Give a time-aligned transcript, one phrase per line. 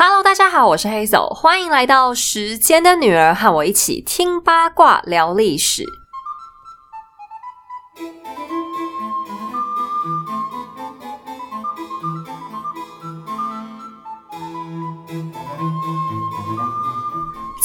[0.00, 5.84] Hello，大家好，我是 Hazel，欢迎来到时间的女儿，和我一起听八卦聊历史。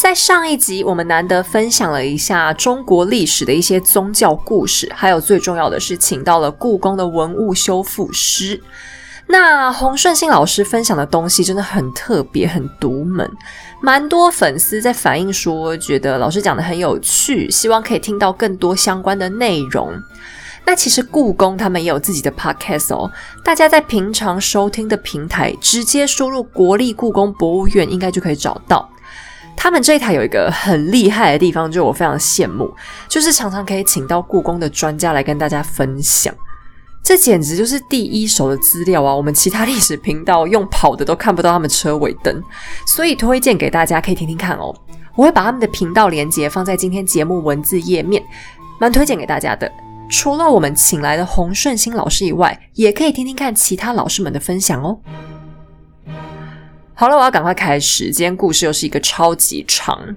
[0.02, 8.64] 在上一集，我们难得分享了一下中国历史的一些宗教故事，还有最重要的是，请到了故宫的文物修复师。
[9.28, 13.30] 那洪顺兴老师分享的东西真的很特别、很独门，
[13.82, 19.92] 蛮多粉丝在反映说，觉得老师讲的很有趣，希望可以听到更多相关的内容。
[20.66, 23.12] 那其实故宫他们也有自己的 podcast 哦，
[23.44, 28.90] 大家在平常收听的平台直接输入“国立故宫博物院”应该就可以找到。
[29.58, 32.74] 他们这一台有一个很厉害的地方，就是我非常羡慕，
[33.10, 36.34] 就是常常可以请到故宫的专家来跟大家分享。
[37.04, 39.14] 这简直就是第一手的资料啊！
[39.14, 42.42] 我们其他历史频道用跑的都看不到他们车尾灯，
[42.88, 44.74] 所以推荐给大家可以听听看哦。
[45.16, 48.24] 我会把他们的频道连接放在今天节目文字页面，
[48.80, 49.70] 蛮推荐给大家的。
[50.10, 54.98] 除了我们请来的洪顺兴老师以外，也可以听听看其他老师们的分享哦。
[56.94, 60.16] 好了，我要赶快开始，今天故事又是一个超级长。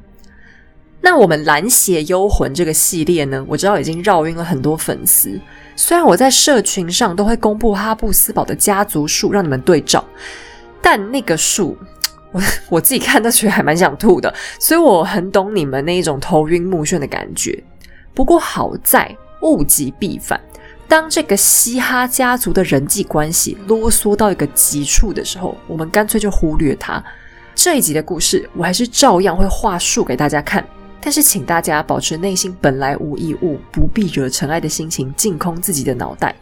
[1.07, 5.41] 那我们蓝血幽魂这个系列呢，我知道已经绕晕了很多粉丝。
[5.77, 10.05] 虽然我在社群上都会公布哈布斯堡的家族树让你们对照，
[10.83, 11.79] 但那个树，
[12.33, 17.62] 我我自己看都觉得还蛮想吐的，所以我很懂你们那一种头晕目眩的感觉。
[18.12, 20.41] 不过好在物极必反，
[20.89, 27.01] 当这个嘻哈家族的人际关系啰嗦到一个极处的时候，我们干脆就忽略它。
[27.55, 30.67] 这一集的故事，我还是照样会画树给大家看。
[31.07, 36.35] 但是，请大家保持内心本来无一物，不必惹尘埃的心情，净空自己的脑袋。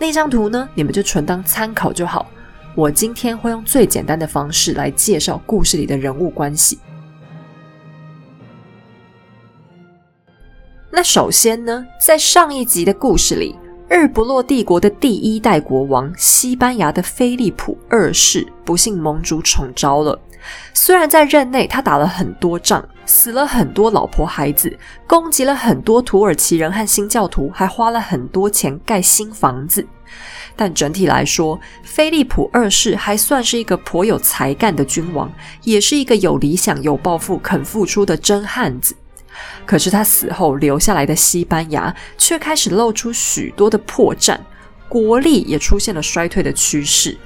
[0.00, 2.28] 那张图呢，你们就纯当参考就好。
[2.74, 6.80] 我今天会用最简单的方式来介绍故事里的人物关系。
[10.90, 13.54] 那首先呢，在上一集的故事里，
[13.88, 20.18] 日不落帝国的第一代国王西班牙的菲利普二世不幸盟主宠招了。
[20.72, 22.84] 虽然在任内他打了很多仗。
[23.06, 29.84] 死了很多老婆孩子，攻击了很多土耳其人和新教徒，还花了很多钱盖新房子。
[30.54, 35.28] 但整体来说，菲利普二世还算是一个颇有才干的君王，
[35.64, 38.94] 也是一个有理想、有抱负、肯付出的真汉子。
[39.66, 44.38] 可是他死后留下来的西班牙，却开始露出许多的破绽，
[44.88, 47.18] 国力也出现了衰退的趋势。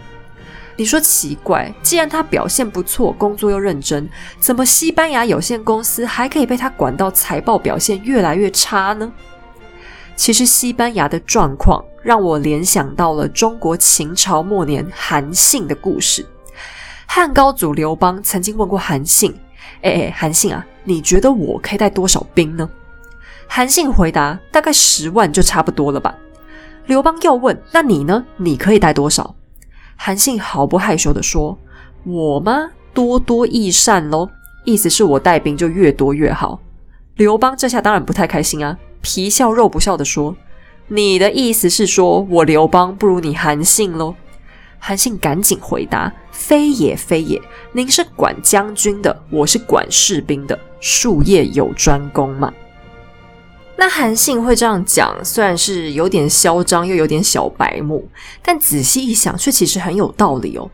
[0.76, 4.08] 你说奇怪，既然他表现不错，工作又认真，
[4.40, 9.12] 怎么西班牙有限公司还可以被他管到财报表现越来越差呢？
[10.16, 16.26] 其实西班牙的状况让我联想到了中国秦朝末年韩信的故事。
[17.06, 19.32] 汉高祖刘邦曾经问过韩信
[19.82, 22.68] ：“哎哎，韩信啊，你觉得我可以带多少兵呢？”
[23.46, 26.12] 韩信回答：“大概十万就差不多了吧。”
[26.86, 28.24] 刘邦又问：“那你呢？
[28.36, 29.34] 你可以带多少？”
[30.06, 31.58] 韩信毫不害羞地说
[32.04, 32.68] ：“我吗？
[32.92, 34.28] 多多益善喽，
[34.66, 36.60] 意思是我带兵就越多越好。”
[37.16, 40.36] 刘邦这下当然不太开心啊，皮笑肉不笑地说
[40.88, 44.14] ：“你的意思是说我刘邦不如你韩信喽？”
[44.78, 47.40] 韩信赶紧回答：“非也非也，
[47.72, 52.52] 您是管将军的，我是管士兵的，术业有专攻嘛。”
[53.76, 58.08] 那韩信会这样讲，虽然是有点嚣张，又有点小白目，
[58.42, 60.70] 但仔细一想，却其实很有道理哦。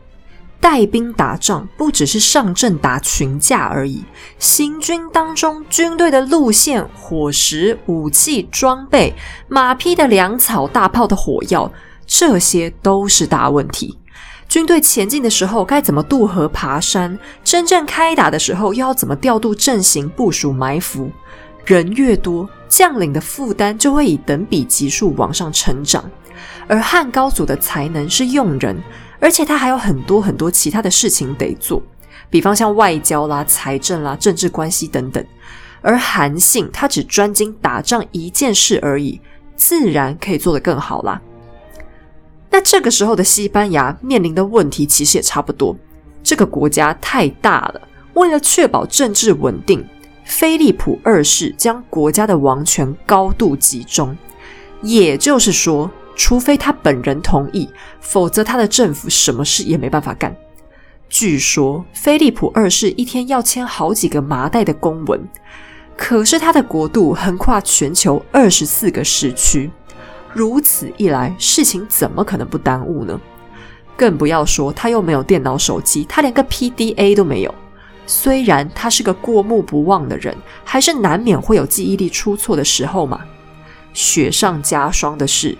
[0.59, 4.05] 带兵打仗不只是上阵打群架而已，
[4.37, 9.15] 行军当中军队的路线、伙食、武器装备、
[9.47, 11.73] 马匹的粮草、大炮的火药，
[12.05, 13.97] 这些都是大问题。
[14.47, 17.17] 军队前进的时候该怎么渡河爬山？
[17.43, 21.09] 真正开打的时候又要怎么调度阵型、部署埋伏？
[21.65, 22.47] 人越多。
[22.71, 26.09] 将领的负担就会以等比级数往上成长，
[26.69, 28.81] 而汉高祖的才能是用人，
[29.19, 31.83] 而且他还有很多很多其他的事情得做，
[32.29, 35.23] 比方像外交啦、财政啦、政治关系等等。
[35.81, 39.19] 而韩信他只专精打仗一件事而已，
[39.57, 41.21] 自然可以做得更好啦。
[42.49, 45.75] 那这个时候的西班牙面临的问题其实也差不多，
[46.23, 47.81] 这个国家太大了，
[48.13, 49.85] 为了确保政治稳定。
[50.23, 54.15] 菲利普二世将国家的王权高度集中，
[54.81, 57.69] 也就是说，除非他本人同意，
[57.99, 60.35] 否则他的政府什么事也没办法干。
[61.09, 65.27] 据说，菲利普二世一天要签好几个麻袋的公文，
[65.97, 69.69] 可是他的国度横跨全球二十四个时区，
[70.33, 73.19] 如此一来，事情怎么可能不耽误呢？
[73.97, 77.53] 更不要说他又没有电脑、手机，他连个 PDA 都没有。
[78.11, 80.35] 虽然他是个过目不忘的人，
[80.65, 83.21] 还是难免会有记忆力出错的时候嘛。
[83.93, 85.57] 雪上加霜的是，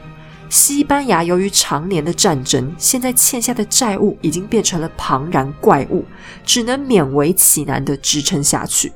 [0.50, 6.04] 西班牙由于常年的战争，现在欠下的债务已经变成了庞然怪物，
[6.44, 8.92] 只能勉为其难的支撑下去。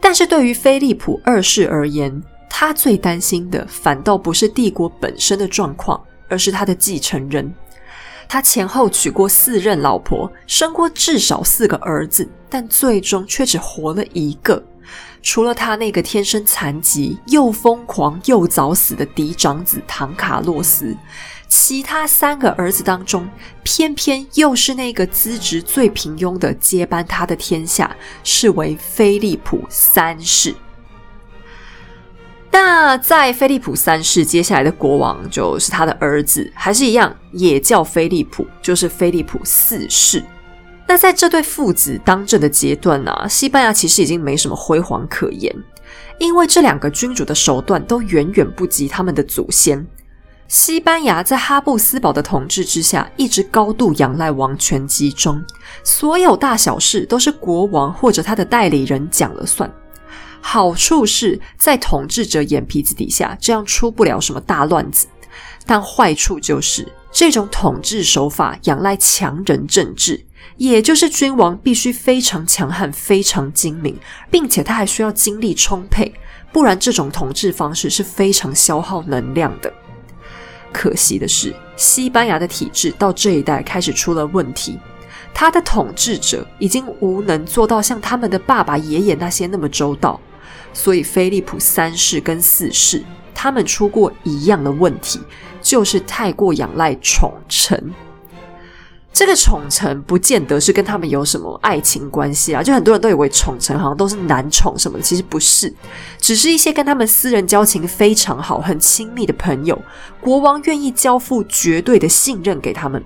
[0.00, 7.52] 但是对于菲利普二世而言，他最担心的反倒不是帝国本身的状况，而是他的继承人。
[8.28, 14.62] 他前后娶过四任老婆，生过至少四个儿子，但最终却只活了一个。
[15.22, 20.94] 除了他那个天生残疾、又疯狂又早死的嫡长子唐卡洛斯，
[21.48, 23.26] 其他三个儿子当中，
[23.62, 30.54] 偏偏又是那个资质最平庸的接班他的天下，是为菲利普三世。
[32.54, 40.22] 那在菲利普三世接下来的国王就是他的儿子，还是一样，也叫菲利普，就是菲利普四世。
[40.86, 45.52] 那在这对父子当政的阶段呢，西班牙其实已经没什么辉煌可言，
[46.20, 49.84] 因为这两个君主的手段都远远不及他们的祖先。
[50.46, 55.42] 西班牙在哈布斯堡的统治之下，一直高度仰赖王权集中，
[55.82, 59.68] 所有大小事都是国王或者他的代理人讲了算。
[60.46, 65.06] 好处是在统治者眼皮子底下，这样出不了什么大乱子；
[65.64, 70.22] 但坏处就是这种统治手法仰赖强人政治，
[70.58, 73.98] 也就是君王必须非常强悍、非常精明，
[74.30, 76.12] 并且他还需要精力充沛，
[76.52, 79.72] 不然这种统治方式是非常消耗能量的。
[80.70, 84.78] 可惜的是，西班牙的体制到这一代开始出了问题，
[85.32, 90.20] 他的统治者已经无能做到像他们的爸爸、爷爷那些那么周到。
[90.74, 93.02] 所以，菲利普三世跟四世
[93.34, 95.18] 他们出过一样的问题，
[95.62, 97.92] 就是太过仰赖宠臣。
[99.12, 105.72] 这个宠臣不见得是跟他们有什么爱情关系啊，就很多人都以为宠臣好像都是男宠什么的，其实不是，
[106.18, 109.80] 只是一些跟他们私人交情非常好、很亲密的朋友，
[110.20, 113.00] 国王愿意交付绝对的信任给他们。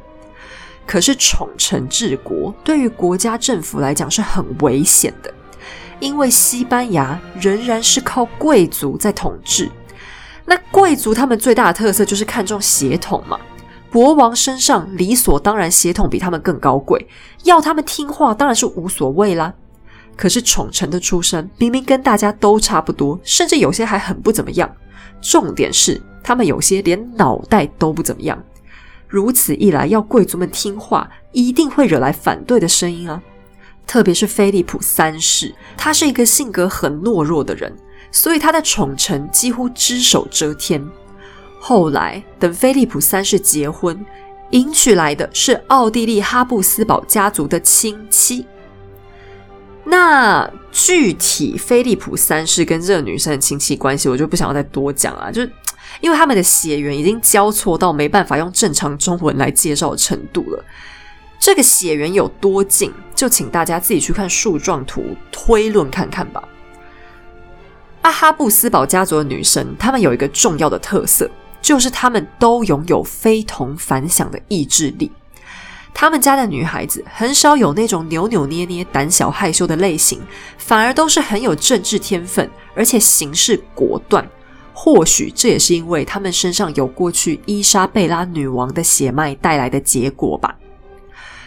[0.87, 5.31] 可是，宠臣治国对于国家政府来讲是很危险的。
[6.00, 9.71] 因为西班牙仍然是靠贵族在统治，
[10.45, 13.39] 那贵族他们最大的特色就是看重血统嘛。
[13.91, 17.09] 国王身上理所当然血统比他们更高贵，
[17.45, 19.55] 要他们听话当然是无所谓啦。
[20.15, 24.71] 可是宠臣的出身明明跟大家都差不多，甚至有些还很不怎么样。
[25.21, 28.39] 重点是他们有些连脑袋都不怎么样。
[29.06, 33.23] 如此一来，要贵族们听话，一定会惹来反对的声音啊。
[33.88, 37.75] 特别是菲利普三世，他是一个性格很懦弱的人，
[38.12, 40.87] 所以他的宠臣几乎只手遮天。
[41.58, 44.05] 后来等菲利普三世结婚，
[44.50, 48.46] 迎娶来的是奥地利哈布斯堡家族的亲戚。
[49.85, 55.50] 那具体菲利普三世跟这个女生的亲戚关系，我就不想要再多讲了，就是
[56.02, 60.62] 因为他们的血缘已经交错到没办法用正常中文来介绍的程度了。
[61.38, 66.43] 这个血缘有多近，就请大家自己去看树状图推论看看吧。
[68.02, 71.31] 阿哈布斯堡家族的女生，她们有一个重要的特色，
[71.61, 75.11] 就是她们都拥有非同凡响的意志力。
[75.94, 80.21] 他们家的女孩子很少有那种扭扭捏捏、胆小害羞的类型，
[80.57, 84.28] 反而都是很有政治天分，而且行事果断。
[84.73, 90.57] 或许这也是因为他们身上有过去伊莎贝拉女王的血脉带来的结果吧。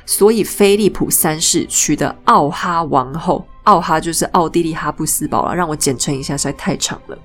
[0.05, 7.17] 所以，菲利普三世娶的奥哈王后，奥哈就是奥地利哈布斯堡了，让我简称一下，实在太长了。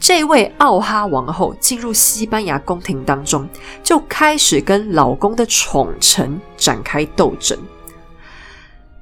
[0.00, 3.48] 这位奥哈王后进入西班牙宫廷当中，
[3.82, 7.58] 就开始跟老公的宠臣展开斗争。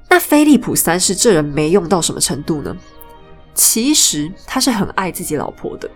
[0.09, 2.75] 那菲利普三世这人没用到什么程度呢？
[3.53, 5.89] 其实他是很爱自己老婆的，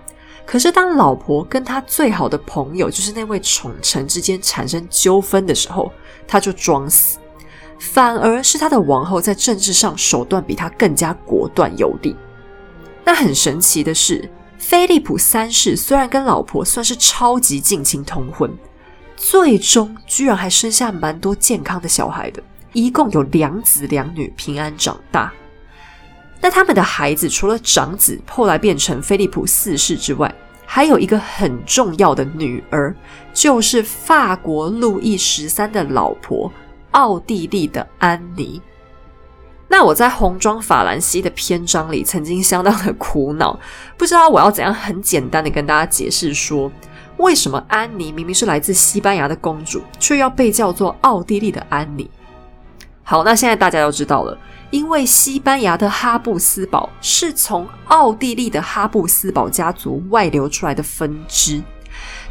[0.47, 5.91] 可是当老婆跟他最好的朋友，就是那位宠臣之间产生纠纷的时候，
[6.25, 7.19] 他就装死，
[7.77, 12.15] 反而是他的王后在政治上手段比他更加果断有力。
[13.03, 18.49] 那很神奇的是，菲利普三世虽然跟老婆算是超级近亲通婚，
[19.17, 25.33] 最终居然还生下蛮多健康的小孩的，一共有两子两女平安长大。
[26.39, 30.33] 那他们的孩子除了长子后来变成菲利普四世之外，
[30.65, 32.95] 还有一个很重要的女儿，
[33.33, 36.51] 就是法国路易十三的老婆，
[36.91, 38.61] 奥地利的安妮。
[39.69, 43.59] 那我在红妆法兰西的篇章里，曾经相当的苦恼，
[43.97, 46.71] 不知道我要怎样很简单的跟大家解释说，
[47.17, 52.09] 为什么安妮明明是来自西班牙的公主，却要被叫做奥地利的安妮？
[53.03, 54.37] 好，那现在大家都知道了，
[54.69, 61.63] 因为西班牙的哈布斯堡是从奥地利的哈布斯堡家族外流出来的分支，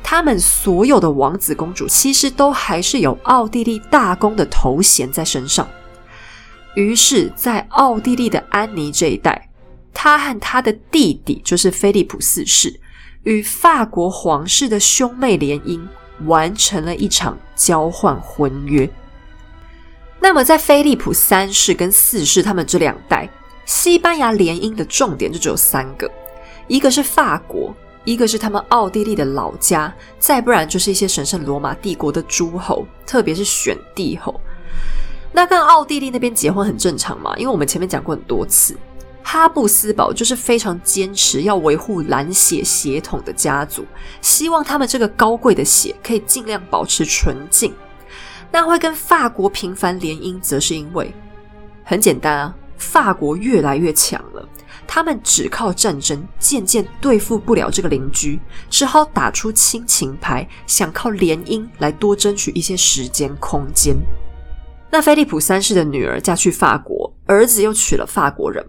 [0.02, 5.66] 他们所有的王子公主其实都还是有奥地利大公的头衔在身上。
[6.74, 9.48] 于是，在奥地利的安妮这一代，
[9.94, 12.80] 他和他的弟弟就是菲利普四世。
[13.22, 15.80] 与法国皇室的兄妹联姻
[16.26, 18.88] 完成了一场交换婚约。
[20.20, 23.28] 那么，在菲利普三世跟四世他们这两代，
[23.64, 26.10] 西班牙联姻的重点就只有三个：
[26.66, 34.40] 一个是法国，一个是他们奥地利的老家，再不然就是一些神圣罗马帝国的诸侯，特别是选帝侯。
[35.32, 38.76] 那跟奥地利那边结婚很正常嘛，因为我们前面讲过很多次。
[39.22, 43.84] 哈布斯堡就是非常坚持要维护蓝血血统的家族，
[44.20, 47.74] 希望他们这个高贵的血可以尽量保持纯净。
[48.50, 51.14] 那会跟法国频繁联姻，则是因为
[51.84, 54.48] 很简单啊，法国越来越强了，
[54.86, 63.94] 他们只靠战争渐渐对付不了这个邻居，只好打出亲情牌，想靠联姻来多争取一些时间空间。
[64.90, 68.64] 那菲利普三世的女儿嫁去法国，儿子又娶了法国人。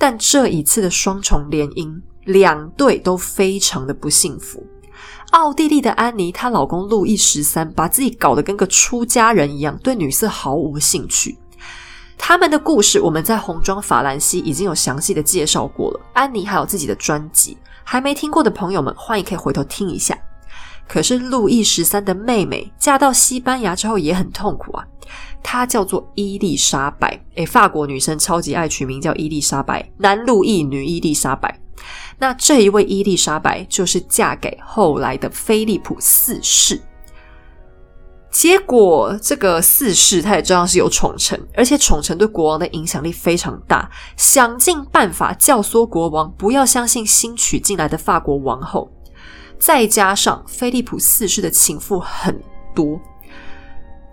[0.00, 4.64] 但这一次的双重联姻，两对都非常的不幸福。
[5.30, 11.38] 奥地利的安妮，她老公路易十三把自己搞得跟个出家人一样，对女色毫无兴趣。
[12.16, 16.00] 他们的故事，我们在红妆法兰西已经有详细的介绍过了。
[16.14, 20.18] 安妮还有自己的专辑，还没听过的朋友们，欢迎可以回头听一下。
[20.88, 24.84] 可是路易十三的妹妹嫁到西班牙之后也很痛苦啊。
[25.42, 31.60] 她叫做伊丽莎白，诶，法国女生超级爱取名叫伊丽莎白，男路易，女伊丽莎白。
[32.18, 36.80] 那这一位伊丽莎白就是嫁给后来的菲利普四世。
[38.30, 48.90] 结果这个四世他也知道是有宠臣，而且宠臣对国王的影响力非常大，想尽办法教唆国王不要相信新娶进来的法国王后。
[49.58, 52.38] 再加上菲利普四世的情妇很
[52.74, 53.00] 多。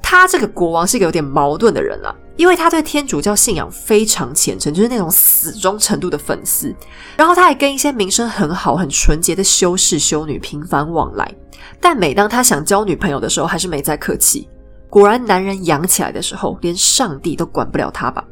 [0.01, 6.75] 他这个国王是个有点矛盾的人了，因为他对天主教信仰非常虔诚，就是那种死忠程度的粉丝。
[7.15, 11.33] 然后他还跟一些名声很好、很纯洁的修士、修女频繁往来。
[11.79, 14.49] 但每当他想交女朋友的时候，还是没再客气。
[14.89, 18.23] 果然，男人养起来的时候，连上帝都管不了他吧？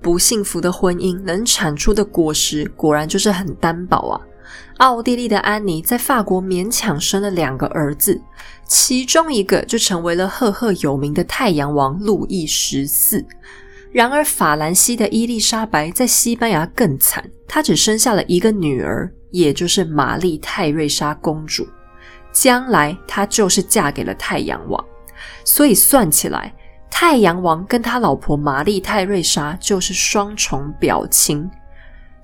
[0.00, 4.20] 不幸福的婚姻能产出的果实，果然就是很单薄啊。
[4.78, 8.20] 奥地利的安妮在法国勉强生了两个儿子，
[8.64, 13.24] 其中一个就成为了赫赫有名的太阳王路易十四。
[13.90, 21.66] 然而，法兰西的伊丽莎白在西班牙更惨，她只生下了一个女儿，也就是玛丽泰瑞莎公主。
[22.30, 24.84] 将来她就是嫁给了太阳王，
[25.42, 26.54] 所以算起来，
[26.90, 31.50] 太阳王跟他老婆玛丽泰瑞莎就是双重表亲。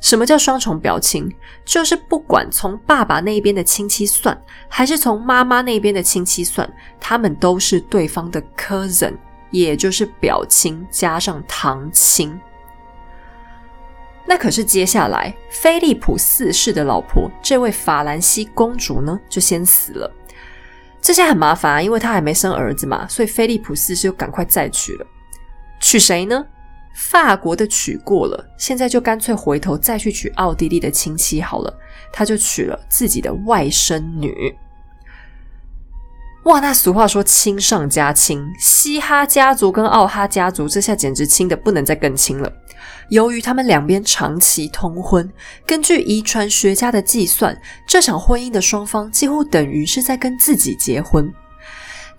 [0.04, 1.34] 什么叫双重表亲？
[1.64, 6.70] 就是不管从爸爸那边的亲戚算，还是从妈妈那边的亲戚算，
[7.00, 9.14] 他们都是对方的 cousin，
[9.50, 12.38] 也就是表亲加上堂亲。
[14.26, 20.12] 那可是接下来，菲利普四世的老婆这位法兰西公主呢，就先死了。
[21.00, 25.06] 这下很麻烦啊，因为她还没生儿子嘛，所以菲利普四世就赶快再娶了。
[25.80, 26.44] 娶谁呢？
[26.94, 31.74] 法国的娶过了，现在就干脆回头再去娶奥地利的亲戚好了。
[32.12, 34.56] 他就娶了自己的外甥女。
[36.44, 42.52] 哇，那俗话说亲上加亲，西哈家族跟奥哈家族这下简直亲的不能再更亲了。
[43.08, 45.28] 由于他们两边长期通婚，
[45.66, 47.58] 根据遗传学家的计算，
[47.88, 51.32] 这场婚姻的双方几乎等于是在跟自己结婚。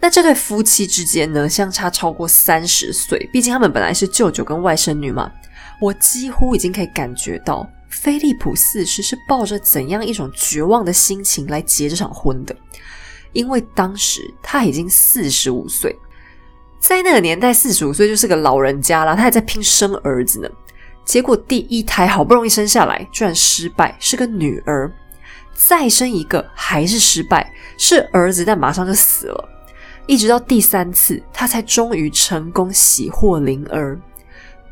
[0.06, 5.32] 那这对夫妻之间呢，相差超过三十岁，毕竟他们本来是舅舅跟外甥女嘛。
[5.82, 12.56] 我几乎已经可以感觉到，菲利普四世是抱着怎样一种绝望的心情来结这场婚的，
[13.34, 15.98] 因为当时他已经四十五岁，
[16.80, 20.48] 在那个年代，四十五岁就是个老人家了，他还在拼生儿子呢。
[21.04, 24.88] 结果第一胎好不容易生下来，居然失败，是个女儿；
[25.56, 29.50] 再生一个还是失败，是儿子，但马上就死了。
[30.08, 34.00] 一直到第三次，他才终于成功喜获麟儿。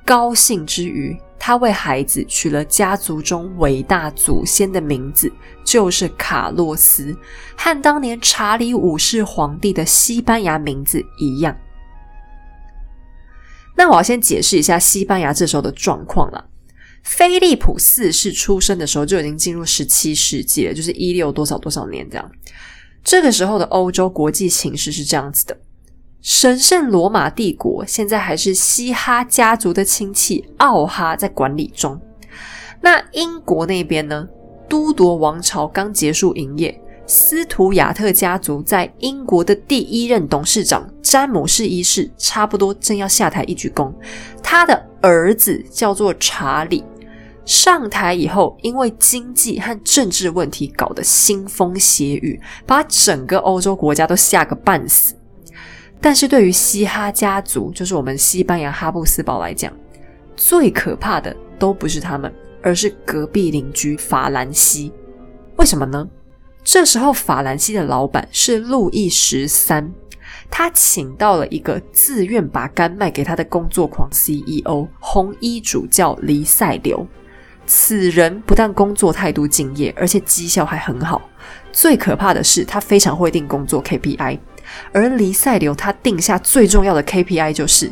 [0.06, 5.32] 高兴之余，他为孩子取了家族中伟大祖先的名字，
[5.64, 7.18] 就是卡洛斯，
[7.56, 11.58] 和当年查理五世皇帝的西班牙名字一样。
[13.76, 16.50] 那我要先解释一下西班牙这时候的状况了。
[17.02, 22.32] 菲利普四世出生的时候就已经进入十七世纪了，就是一六多少多少年这样。
[23.04, 25.58] 这个时候的欧洲国际形势是这样子的：
[26.22, 32.00] 神圣罗马帝国现在还是西哈家族的亲戚奥哈在管理中。
[32.82, 34.28] 那英国那边呢？
[34.70, 43.94] 都铎王朝刚结束营业，斯图亚特家族在英国的第一任董事长詹姆士一世差不多正要下台一鞠躬，
[44.42, 46.84] 他的儿子叫做查理。
[47.46, 55.16] 上台以后，因为经济和政治问题搞得腥风血雨，把整个欧洲国家都吓个半死。
[56.00, 59.72] 但是对于西哈家族，就是我们西班牙哈布斯堡来讲，
[60.36, 64.92] 最可怕的都不是他们，而是隔壁邻居法兰西。
[65.58, 66.08] 为什么呢？
[66.64, 69.94] 这时候法兰西的老板是路易十三，
[70.50, 77.06] 他请到了一个自愿把肝卖给他的工作狂 CEO 红衣主教黎塞留。
[77.66, 81.22] 此人不但工作态度敬业，而且绩效还很好。
[81.72, 84.40] 最可怕的是，他非常会定工作 KPI。
[84.92, 87.92] 而黎塞留他定下最重要的 KPI 就是，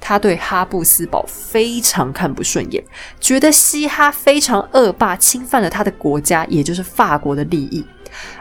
[0.00, 2.82] 他对哈布斯堡非常看不顺眼，
[3.20, 7.84] 觉得西哈非常恶霸，侵犯了他的国家，也就是法国的利益。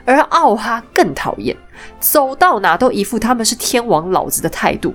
[0.06, 1.56] 而奥哈更讨厌，
[2.00, 4.94] 走到哪都一副他们是天王老子的态度。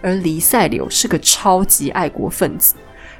[0.00, 2.74] 而黎塞留是个超级爱国分子，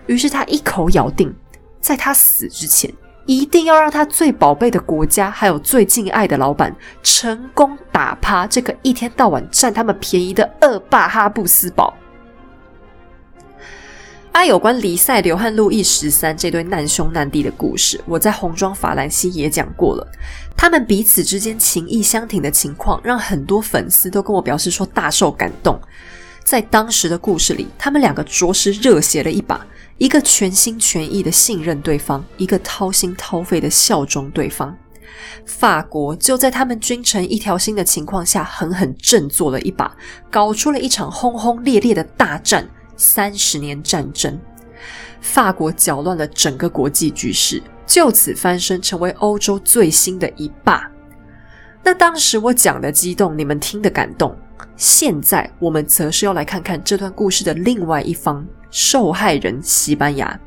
[0.06, 1.34] 于是他一口咬定。
[1.80, 2.92] 在他死之前，
[3.26, 11.94] 一定要让他最宝贝的国家，还有最敬爱的老板，成功打趴这个一天到晚占他们便宜的恶霸哈布斯堡。
[14.32, 20.06] 啊，有关黎塞留和路易十三这对难兄难弟的故事，我在红妆法兰西也讲过了。
[20.56, 25.80] 他们彼此之间情义相挺的情况，让很多粉丝都跟我表示说大受感动。
[26.44, 29.66] 在当时的故事里，他们两个着实热血了一把。
[29.98, 34.76] 一个全心全意的信任对方，一个掏心掏肺的效忠对方。
[35.44, 39.96] 法国就在他们君臣一条心的情况下，狠狠振作了一把，
[40.30, 44.38] 搞出了一场轰轰烈烈的大战——三十年战争。
[45.20, 50.88] 法国搅乱了整个国际局势，就此翻身成为欧洲最新的一霸。
[51.82, 54.36] 那当时我讲的激动，你们听的感动。
[54.76, 58.46] 现在我们则是要来看看这段故事的另外一方。
[58.70, 60.38] 受害人西班牙。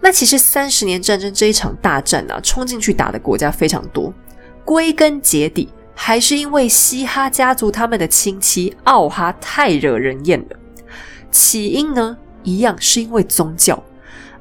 [0.00, 4.12] 那其实三十年战争这一场大战啊，冲进去打的国家非常多。
[4.64, 10.56] 归根结底，还是因为西哈家族他们的亲戚奥哈太惹人厌了。
[11.30, 13.82] 起因呢，一样是因为宗教。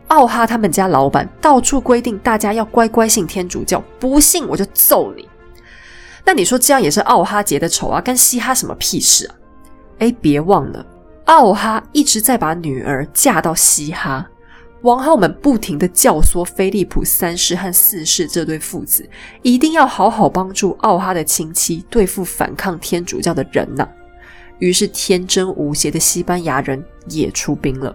[0.10, 5.28] 奥哈他们家老板到处规定大家要乖乖信天主教，不信我就揍你。
[6.24, 8.00] 那你说这样也是奥哈结的仇啊？
[8.00, 9.36] 跟西哈什么屁事啊？
[10.00, 10.86] 哎，别忘了。
[11.28, 14.26] 奥哈一直在把女儿嫁到西哈，
[14.82, 19.08] 王后们不停的教唆菲利普三世和四世这对父子，
[19.42, 23.86] 一定要好好帮助奥哈的亲戚对付反抗天主教的人呐。
[24.60, 27.94] 于是天真无邪的西班牙人也出兵了。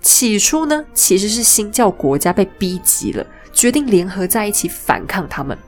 [0.00, 5.58] 起初呢，其实是新教国家被逼急了，决定联合在一起反抗他们。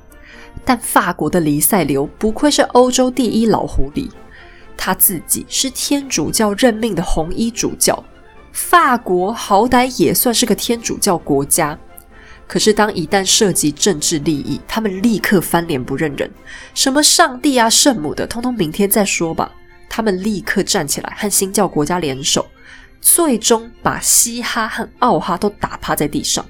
[0.64, 4.08] 但法国的黎塞留不愧是欧洲第一老狐狸。
[4.76, 8.04] 他自己是天主教任命的红衣主教，
[8.52, 11.78] 法国好歹也算是个天主教国家。
[12.48, 16.30] 可是，当一旦涉及政治利益，他们立刻翻脸不认人，
[16.74, 19.50] 什么上帝啊、圣母的，通通明天再说吧。
[19.88, 22.46] 他们立刻站起来和新教国家联手，
[23.00, 26.46] 最终把西哈和奥哈都打趴在地上。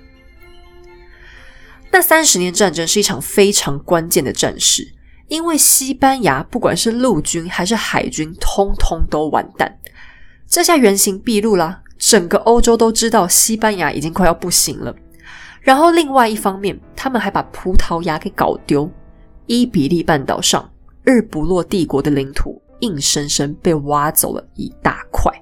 [1.91, 4.93] 那三十年战争是一场非常关键的战事。
[5.29, 9.79] 因为西班牙不管是陆军还是海军，通通都完蛋。
[10.47, 14.95] 这下原形毕露啦，整个欧洲都知道西班牙已经快要不行了。
[15.61, 18.89] 然后另外一方面，他们还把葡萄牙给搞丢，
[19.47, 20.71] 伊比利半岛上
[21.03, 25.33] 日不落帝国的领土，硬生生被挖走了一大块。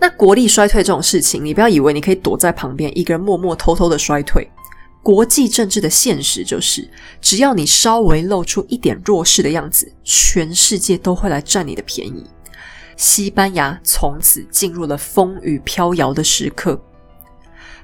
[0.00, 4.50] 那国力衰退这种事情，你不要以为你可以躲在旁边，一个人默默偷偷的衰退。
[5.04, 6.88] 国际政治的现实就是，
[7.20, 12.26] 只要你稍微露出一点弱势的样子，全世界都会来占你的便宜。
[12.96, 16.82] 西班牙从此进入了风雨飘摇的时刻。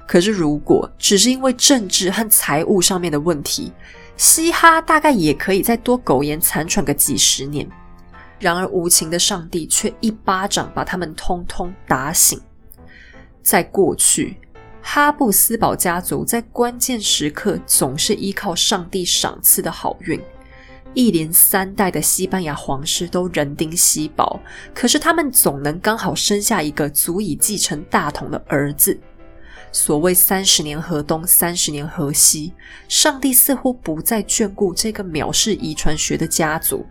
[0.07, 3.71] 可是，如果只是因为政治和财务上面的问题，
[4.17, 7.69] 西哈大概也可以再多苟延残喘个几十年。
[8.39, 12.41] 然而，无情的上帝却一巴掌把他们通通打醒。
[13.43, 14.40] 在过去。
[14.81, 20.19] 哈布斯堡家族在关键时刻总是依靠上帝赏赐的好运，
[20.93, 24.39] 一连三代的西班牙皇室都人丁稀薄，
[24.73, 28.99] 可是他们总能刚好生下一个足以继承大统的儿子。
[29.71, 32.51] 所谓三十年河东，三十年河西，
[32.89, 36.85] 上帝似乎不再眷顾这个藐视遗传学的家族。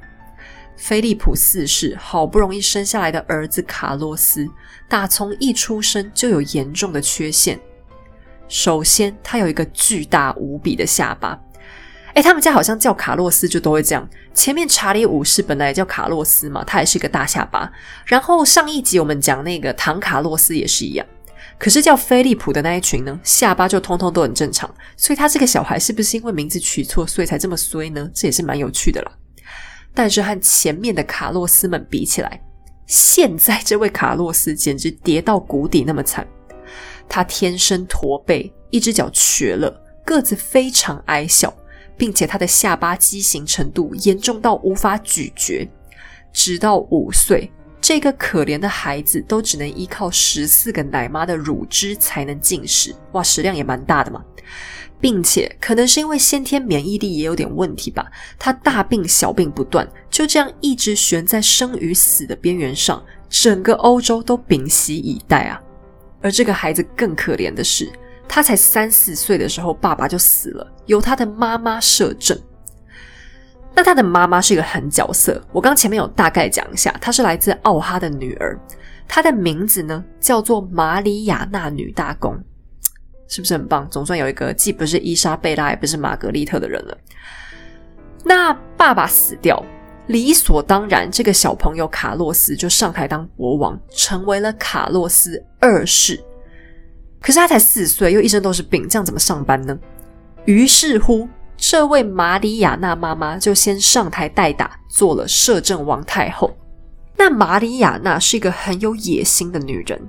[0.77, 4.49] 菲利普四世好不容易生下来的儿子卡洛斯，
[4.89, 7.61] 打从一出生就有严重的缺陷。
[8.51, 11.41] 首先，他有一个巨大无比的下巴。
[12.15, 14.07] 哎，他们家好像叫卡洛斯就都会这样。
[14.35, 17.71] 前面查理五世本来也叫卡洛斯嘛，他也是一个大下巴。
[18.05, 21.07] 然后上一集我们讲那个唐卡洛斯也是一样。
[21.57, 24.69] 可是叫菲利普的那一群呢，下巴就通通都很正常。
[24.97, 28.11] 所以他这个小孩是不是因为名字取错，所以才这么衰呢？
[28.13, 29.13] 这也是蛮有趣的啦。
[29.95, 32.43] 但是和前面的卡洛斯们比起来，
[32.87, 36.27] 现在这位卡洛斯简直跌到谷底那么惨。
[37.11, 41.55] 他天生驼背，一只脚瘸了，个子非常矮小。
[41.99, 45.71] 并且他的下巴畸形程度严重到无法咀嚼，
[46.33, 52.97] 直到五岁，这个可怜的孩子都只能依靠十四个奶妈的乳汁才能进食。
[53.13, 54.25] 哇，食量也蛮大的嘛！
[54.99, 65.61] 并且可能是因为先天免疫力也有点问题吧，他大病小病不断，就这样一直悬在生与死的边缘上，整个欧洲都屏息以待啊。
[66.23, 67.91] 而这个孩子更可怜的是。
[68.33, 72.39] 他才三四岁的时候，爸爸就死了，由他的妈妈摄政。
[73.75, 78.57] 那他的妈妈是一个狠角色，我刚前面有大概讲一下，她是来自奥哈的女儿，
[79.09, 82.39] 她的名字呢叫做玛里亚娜女大公，
[83.27, 83.89] 是不是很棒？
[83.91, 86.97] 总算有一个既不是伊莎贝拉，也不是玛格丽特的人了。
[88.25, 89.61] 那爸爸死掉，
[90.11, 96.21] 理所当然，这个小朋友卡洛斯就上台当国王，成为了卡洛斯二世。
[97.21, 99.79] 可是他才四岁，又一身都是病，这样怎么上班呢？
[100.47, 106.51] 于是乎，这位玛里亚纳妈妈就先上台代打，做了摄政王太后。
[107.17, 110.01] 那玛里亚纳是一个很有野心的女人，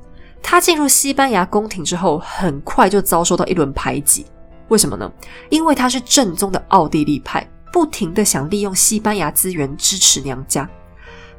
[0.41, 4.25] 她进入西班牙宫廷之后，很快就遭受到一轮排挤。
[4.69, 5.11] 为什么呢？
[5.51, 10.69] 因为她是正宗的奥地利派，不停的想利用西班牙资源支持娘家。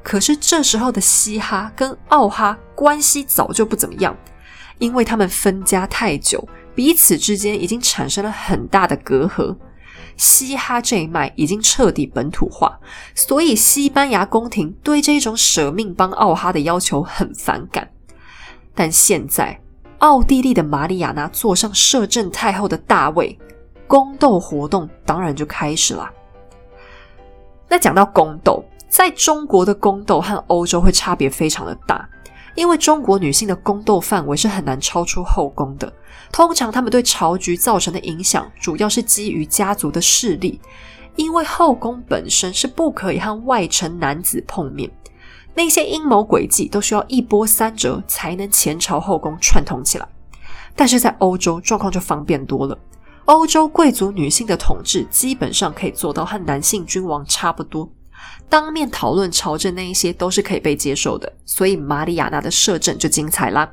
[0.02, 4.16] 可是这时候的西哈跟奥哈关系早就不怎么样。
[4.78, 9.56] 因为他们分家太久，彼此之间已经产生了很大的隔阂。
[10.16, 12.80] 西哈这一脉已经彻底本土化，
[13.14, 17.88] 所以西班牙宫廷对这种舍命帮奥哈的要求很反感。
[18.74, 19.60] 但现在，
[19.98, 23.38] 奥地利的玛丽亚娜坐上摄政太后的大位，
[23.86, 26.10] 宫斗活动当然就开始了。
[27.72, 32.06] 那讲到宫斗，在中国的宫斗和欧洲会差别非常的大。
[32.54, 35.90] 因为中国女性的宫斗范围是很难超出后宫的，
[36.30, 40.60] 通常她们对朝局造成的影响，主要是基于家族的势力。
[41.16, 44.90] 因为后宫本身是不可以和外臣男子碰面，
[45.54, 50.06] 那些阴谋诡计都需要一波三折才能前朝后宫串通起来。
[50.76, 52.76] 但是在欧洲状况就方便多了，
[53.26, 57.90] 欧洲贵族女性的统治基本上可以做到和男性君王差不多。
[58.48, 63.70] 当面讨论朝政那一些都是可以被接受的，所以玛里亚娜的摄政就精彩啦。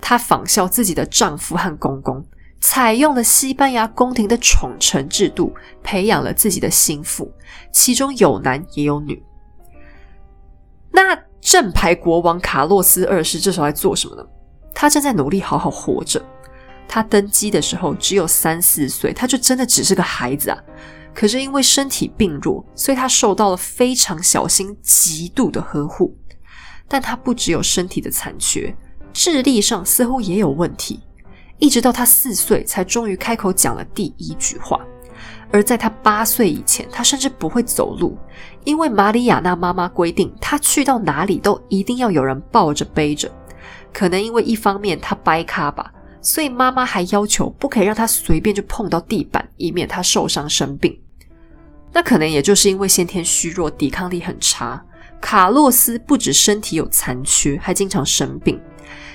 [0.00, 2.24] 她仿效自己的丈夫和公公，
[2.60, 7.32] 采用了西班牙宫廷的宠臣制度，培养了自己的心腹，
[7.72, 9.22] 其中有男也有女。
[10.90, 14.24] 那正牌国王卡洛斯二世这时候在做什么呢？
[14.74, 16.22] 他正在努力好好活着。
[16.92, 20.58] 他登基的时候只有三四岁，他就真的只是个孩子啊。
[21.14, 26.12] 可是因为身体病弱，所以他受到了非常小心、极度的呵护。
[26.88, 28.74] 但他不只有身体的残缺，
[29.12, 30.98] 智力上似乎也有问题。
[31.60, 34.80] 一直到他四岁，才终于开口讲了第一句话。
[35.52, 38.18] 而在他八岁以前，他甚至不会走路，
[38.64, 43.30] 因为玛里亚娜妈妈规定，他去到哪里都一定要有人抱着背着。
[43.92, 45.92] 可能因为一方面他掰咖吧。
[46.22, 50.98] 所以妈妈还要求不可以让他随便就碰到地板，以免他受伤生病。
[51.92, 54.84] 那可能也就是因为先天虚弱，抵抗力很差。
[55.20, 58.60] 卡洛斯不止身体有残缺，还经常生病。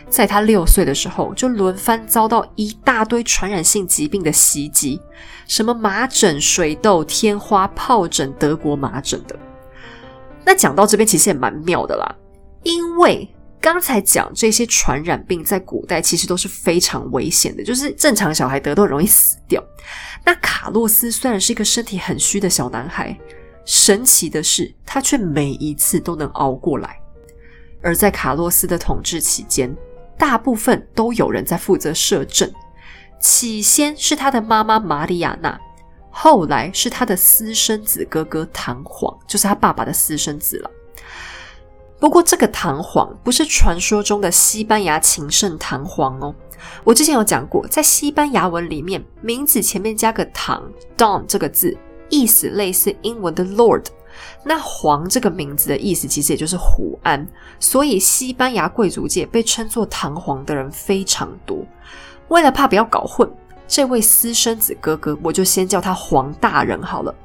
[0.09, 4.99] 在他六岁的时候，就轮番遭到一大堆传染性疾病的袭击，
[5.47, 9.37] 什么麻疹、水痘、天花、疱疹、德国麻疹的。
[10.43, 12.15] 那讲到这边，其实也蛮妙的啦，
[12.63, 13.27] 因为。
[13.61, 19.63] 刚才讲这些传染病在古代其实都是非常危险的，就是正常小孩得都容易死掉。
[20.23, 23.17] 那卡洛斯虽然是一个身体很虚的小男孩，
[23.65, 26.99] 神奇的是他却每一次都能熬过来。
[27.81, 29.75] 而在卡洛斯的统治期间，
[30.17, 32.51] 大部分都有人在负责摄政。
[33.19, 35.59] 起先是他的妈妈玛里亚娜，
[36.11, 40.69] 后来是他的私生子哥哥唐璜，就是他爸爸的私生子了。
[42.05, 46.35] 不过这个唐璜不是传说中的西班牙情圣唐璜哦。
[46.83, 50.61] 我之前有讲过，在西班牙文里面，名字前面加个唐
[50.95, 51.75] （Don） 这个字，
[52.09, 53.85] 意思类似英文的 Lord。
[54.43, 57.27] 那璜这个名字的意思其实也就是胡安，
[57.59, 61.65] 所以西班牙贵族界被称作唐璜的人非常多。
[62.27, 63.27] 为了怕不要搞混，
[63.67, 67.15] 这位私生子哥哥，我就先叫他黄大人好了。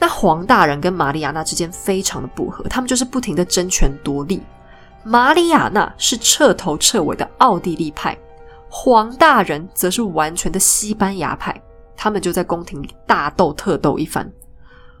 [0.00, 4.40] 那黄大人跟玛丽亚娜之间非常的不和，他们就是不停的争权夺利。
[5.04, 8.16] 玛丽亚娜是彻头彻尾的奥地利派，
[8.68, 11.60] 黄大人则是完全的西班牙派，
[11.96, 14.30] 他们就在宫廷里大斗特斗一番。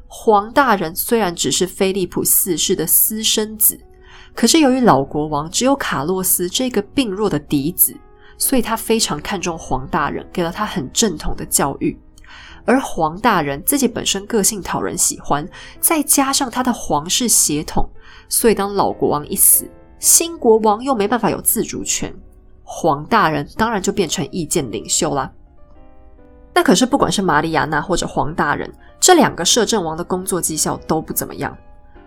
[0.06, 3.78] 黄大人虽然只是菲利普四世的私生子，
[4.34, 7.94] 可是由于老国王只有卡洛斯这个病弱的嫡子，
[8.38, 11.98] 所以他非常看重黄大人，给了他很正统的教育。
[12.68, 15.48] 而黄大人自己本身个性讨人喜欢，
[15.80, 17.88] 再加上他的皇室血统，
[18.28, 19.66] 所以当老国王一死，
[19.98, 22.14] 新国王又没办法有自主权，
[22.62, 25.32] 黄大人当然就变成意见领袖啦。
[26.52, 28.70] 那可是不管是玛丽亚娜或者黄大人。
[29.00, 31.56] 这两个摄政王的工作绩效都不怎么样。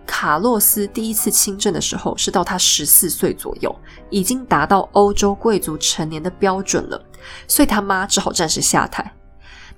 [0.06, 3.74] 卡洛斯第一次亲政的时候是到他十四岁左右，
[4.10, 7.02] 已经达到欧洲贵族成年的标准了，
[7.48, 9.10] 所以他妈只好暂时下台。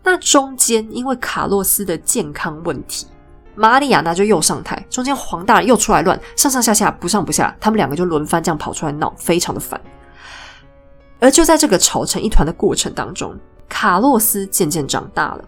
[0.03, 3.07] 那中间因为卡洛斯的健康问题，
[3.55, 9.79] 玛利亚娜就又上台，中间黄大人又出来乱，上上下下不上不下，他们两个就轮番这样跑出来闹，非常的烦。
[11.19, 13.33] 而就在这个吵成一团的过程当中，
[13.69, 15.45] 卡洛斯渐渐长大了。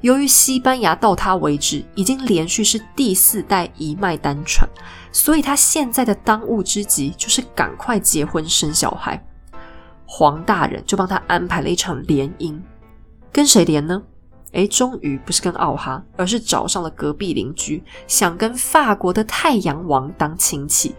[0.00, 4.66] 由于西班牙到他为止已经连续是第四代一脉单传，
[5.12, 9.22] 所以他现在的当务之急就是赶快结婚生小孩。
[10.06, 12.58] 黄大人就帮他安排了一场联姻，
[13.32, 14.02] 跟谁联呢？
[14.52, 20.94] 诶，终于不是跟奥哈，而是找上了隔壁邻居，想跟法国的太阳王当亲戚。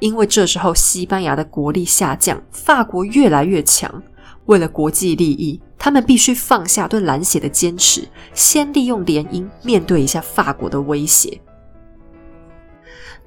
[0.00, 4.02] 因为这时候西班牙的国力下降，法国越来越强，
[4.46, 5.60] 为了国际利益。
[5.80, 11.40] 他们必须放下对蓝血的坚持，先利用联姻面对一下法国的威胁。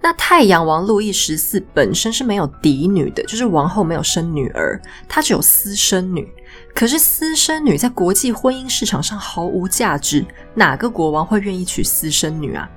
[0.02, 6.28] 那太阳王路易十四本身是没有嫡女的，就是王后没有生女儿，她只有私生女。
[6.74, 12.70] 可是私生女在国际婚姻市场上毫无价值，哪个国王会愿意娶私生女啊？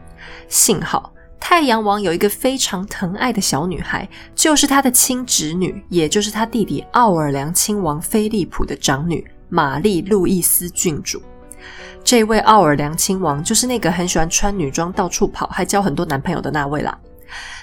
[0.48, 9.26] 幸好太阳王有一个非常疼爱的小女孩，就是他的亲侄女，也就是他弟弟奥尔良亲王菲利普的长女。
[9.50, 11.22] 玛丽路易斯郡主，
[12.02, 16.98] 这位奥尔良亲王就是那个很喜欢穿女装到处跑，还交很多男朋友的那位啦。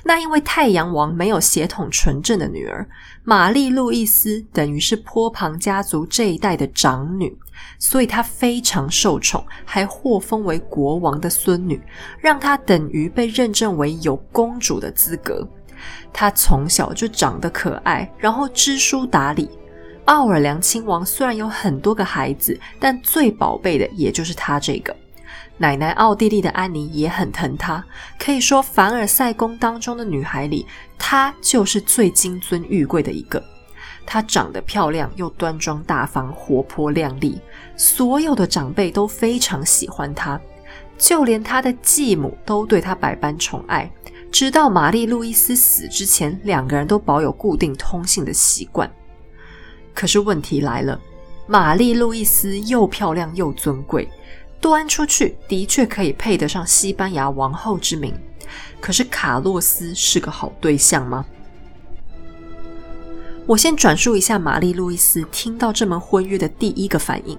[0.04, 2.88] 那因为太阳王没有血统纯正的女儿，
[3.24, 7.38] 玛丽路易斯等于是坡旁家族这一代的长女，
[7.78, 11.82] 所以她非常受宠，还获封为国王的孙女，
[12.20, 15.48] 让她等于被认证为有公主的资格。
[16.14, 19.50] 她从小就长得可爱，然后知书达理。
[20.06, 24.96] 奥尔良亲王虽然有很多个孩子，但最宝贝的也就是她这个。
[25.62, 27.84] 奶奶奥地利的安妮也很疼她，
[28.18, 30.66] 可以说凡尔赛宫当中的女孩里，
[30.98, 33.42] 她就是最金尊玉贵的一个。
[34.04, 37.40] 她长得漂亮又端庄大方、活泼靓丽，
[37.78, 40.42] 所有的长辈都非常喜欢她，
[40.98, 43.88] 就连她的继母都对她百般宠爱。
[44.32, 48.92] 直到玛丽路易斯死之前，两个人都保有固定通信的习惯。
[49.94, 51.00] 可是问题来了，
[51.46, 54.10] 玛丽路易斯又漂亮又尊贵，
[54.62, 58.14] 端出去的确可以配得上西班牙王后之名。
[58.80, 61.26] 可是卡洛斯是个好对象吗？
[63.48, 67.38] 我先转述一下玛丽路易斯听到这门婚约的第一个反应。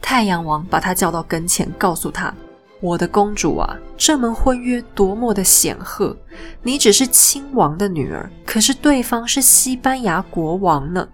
[0.00, 2.34] 太阳王把她叫到跟前，告诉她
[2.80, 6.16] ：“我的公主啊，这门婚约多么的显赫！
[6.62, 11.06] 你只是亲王的女儿，可是对方是西班牙国王呢。”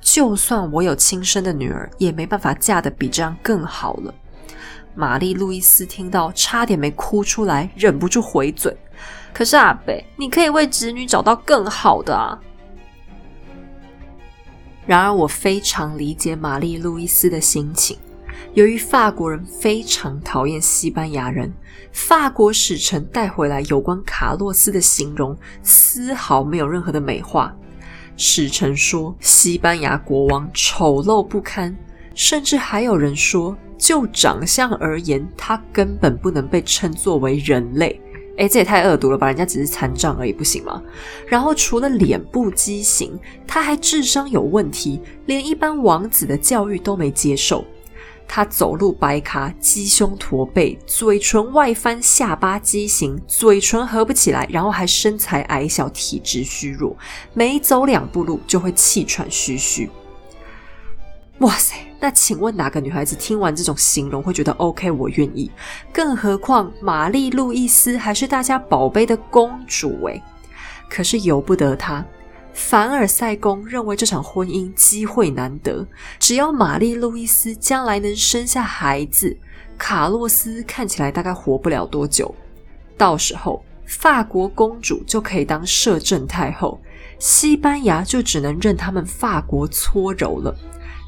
[0.00, 4.14] 就算我有亲生的女儿，也没办法嫁得比这样更好了。
[4.98, 8.76] 玛丽路易斯听到，差点没哭出来，忍不住回嘴
[9.32, 12.36] ：“可是阿北，你可以为侄女找到更好的啊。”
[14.84, 17.96] 然而，我非常理解玛丽路易斯的心情。
[18.54, 21.54] 由于法国人非常讨厌西班牙人，
[21.92, 27.54] 法国使臣带回来有关卡洛斯的形容，丝毫没有任何的美化。
[28.16, 31.76] 使臣说，西班牙国王丑陋不堪，
[32.16, 38.00] 甚至还有人说，就长相而言，他根本不能被称作为人类。
[38.38, 39.26] 诶，这也太恶毒了吧！
[39.26, 40.80] 人家只是残障而已，不行吗？
[41.26, 47.64] 然后除了脸部畸形，他还智商有问题，连一般王子的教育都没接受。
[48.28, 56.96] 他走路白卡，鸡胸驼背，嘴唇外翻，下巴畸形，嘴唇合不起来，然后还身材矮小，体质虚弱，
[57.32, 59.90] 每走两步路就会气喘吁吁。
[61.38, 61.87] 哇塞！
[62.00, 64.90] 那请问哪个女孩子听完这种形容会觉得 OK？
[64.90, 65.50] 我愿意。
[65.92, 70.22] 更何况玛丽路易斯还是大家宝贝的公主诶。
[70.88, 72.04] 可是由不得她。
[72.54, 75.86] 凡尔赛宫认为这场婚姻机会难得，
[76.18, 79.36] 只要玛丽路易斯将来能生下孩子，
[79.76, 82.34] 卡洛斯看起来大概活不了多久。
[82.96, 86.80] 到时候法国公主就可以当摄政太后，
[87.20, 90.52] 西班牙就只能任他们法国搓揉了。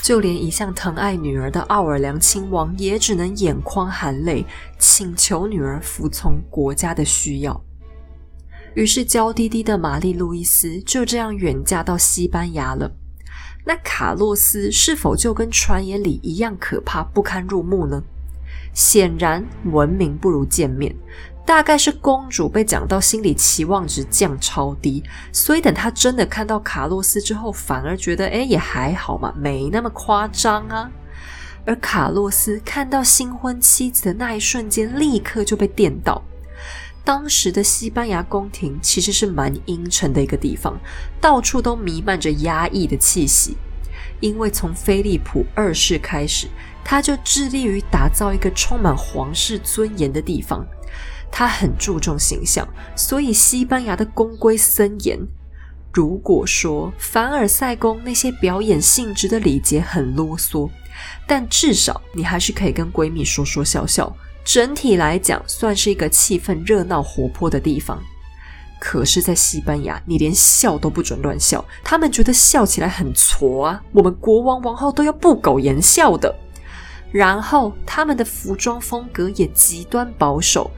[0.02, 4.44] 就连一向疼爱女儿的奥尔良亲王也只能眼眶含泪，
[4.78, 7.62] 请求女儿服从国家的需要。
[8.74, 12.90] 于是，娇滴滴的玛丽路易斯就这样远嫁到西班牙了。
[13.66, 18.02] 那卡洛斯是否就跟传言里一样可怕不堪入目呢？
[18.72, 20.94] 显然，闻名不如见面。
[21.46, 30.90] 大概是公主被讲到心理期望值降超低，所以等她真的看到卡洛斯之后，反而觉得哎也还好嘛，没那么夸张啊。
[31.66, 36.22] 而卡洛斯看到新婚妻子的那一瞬间，立刻就被电到。
[37.05, 40.79] 当时的西班牙宫廷其实是蛮阴沉的一个地方，
[41.20, 43.57] 到处都弥漫着压抑的气息，
[44.20, 46.46] 因为从菲利普二世开始，
[46.85, 50.64] 他就致力于打造一个充满皇室尊严的地方。
[51.30, 55.18] 他很注重形象，所以西班牙的宫规森严。
[55.92, 60.70] 如果说凡尔赛宫那些表演性质的礼节很啰嗦，
[61.26, 64.14] 但至少你还是可以跟闺蜜说说笑笑。
[64.44, 68.00] 整体来讲，算是一个气氛热闹活泼的地方。
[68.78, 73.82] 可是，在西班牙，你连笑都不准乱笑，他们觉得笑起来很挫啊。
[73.92, 76.34] 我们国王王后都要不苟言笑的。
[77.12, 80.70] 然后，他们的服装风格也极端保守。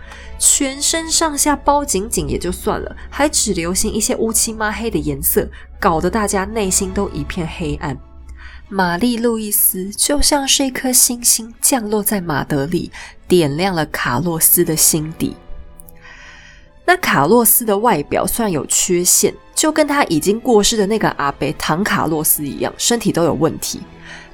[0.45, 7.97] 全身上下包紧紧也就算了，还只流行一些乌漆抹黑的颜色，搞得大家内心都一片黑暗。
[8.69, 12.91] 玛丽路易斯就像是一颗星星降落在马德里，
[13.29, 15.37] 点亮了卡洛斯的心底。
[16.85, 23.81] 那卡洛斯的外表虽然有缺陷，就跟他已经过世的那个阿贝唐卡洛斯一样，身体都有问题。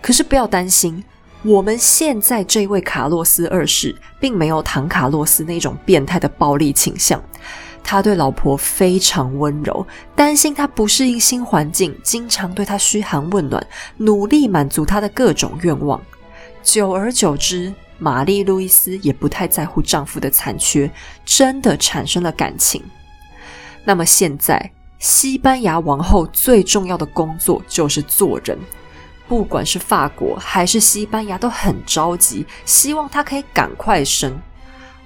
[0.00, 1.04] 可是不要担心。
[1.44, 7.22] 我们现在这位卡洛斯二世，并没有唐卡洛斯那种变态的暴力倾向。
[7.84, 13.64] 他对老婆非常温柔，担心他不适应新环境，经常对他嘘寒问暖，
[13.98, 16.02] 努力满足他的各种愿望。
[16.60, 20.90] 久而久之，玛丽路易斯也不太在乎丈夫的残缺，
[21.24, 22.82] 真的产生了感情。
[23.84, 28.58] 那么现在，西班牙王后最重要的工作就是做人。
[29.28, 34.40] 不管是法国还是西班牙都很着急，希望他可以赶快生。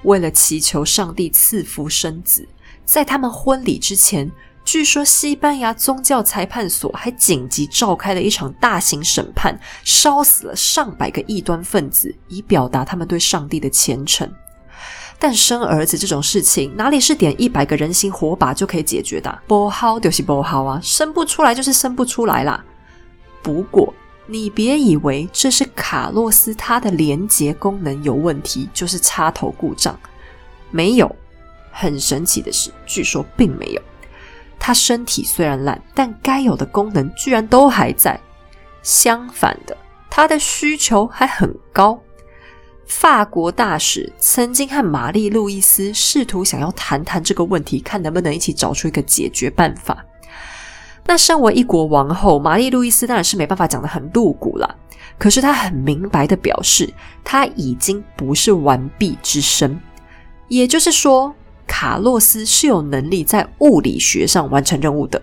[0.05, 2.47] 为了祈求上帝赐福生子，
[2.85, 4.31] 在他们婚礼之前，
[4.65, 14.33] 据说西班牙宗教裁判所还紧急召开了一场大型审判，烧死了上百个异端分子，以表达他们对上帝的虔诚。
[15.19, 19.37] 但生儿子这种事情，哪里是点一百个人形火把就可以解决的？
[19.49, 22.65] 不好就是不好啊，生不出来就是生不出来啦。
[23.43, 23.93] 不过。
[24.33, 29.99] 你别以为这是卡洛斯他的连接功能有问题，就是插头故障，
[30.71, 31.15] 没有。
[31.71, 33.83] 很神奇的是，据说并没有。
[34.59, 38.19] 他身体虽然烂，但该有的功能居然都还在。
[38.83, 39.77] 相反的，
[40.09, 42.01] 他的需求还很高。
[42.87, 50.03] 法国大使曾经和玛丽路易斯试图想要谈谈这个问题，看能不能一起找出一个解决办法。
[51.05, 54.77] 那身为一国王后，玛丽路易斯当然是没办法讲的很露骨了。
[55.19, 59.79] 可是她很明白的表示，她已经不是完璧之身。
[60.49, 61.35] 也就是说，
[61.67, 65.21] 卡洛斯是有能力在物理学上完成任务的。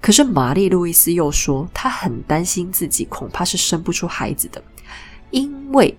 [0.00, 4.62] 可是玛丽路易斯又说，她很担心自己恐怕是生不出孩子的，
[5.30, 5.96] 因为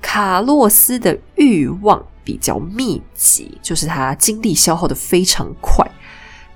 [0.00, 5.84] 卡洛斯的欲望比较密集，就是他精力消耗的非常快。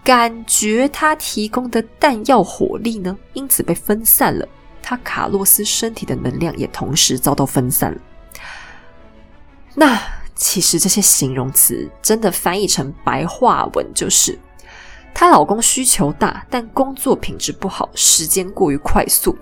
[0.03, 4.49] 感觉他提供的弹药火力呢，因此被分散了。
[4.83, 8.01] 他卡洛斯身体的能量也同时遭到分散了。
[9.75, 10.01] 那
[10.35, 14.39] 其实这些形容词真的翻译成白话文就是：
[15.15, 19.37] 她老公需求大，但工作品质不好，时间过于快速，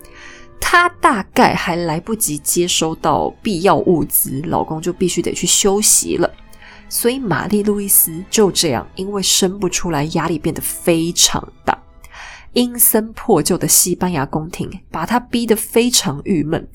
[0.61, 6.31] 她大概还来不及接收到必要物资，老公就必须得去休息了。
[6.89, 11.77] 所以，玛丽路易斯就这样，因为生不出来，压力变得非常大。
[12.55, 16.67] 阴森破旧的西班牙宫廷把她逼得非常郁闷。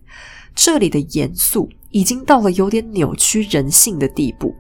[0.56, 4.56] 这里的严肃已经到了有点扭曲人性的地步。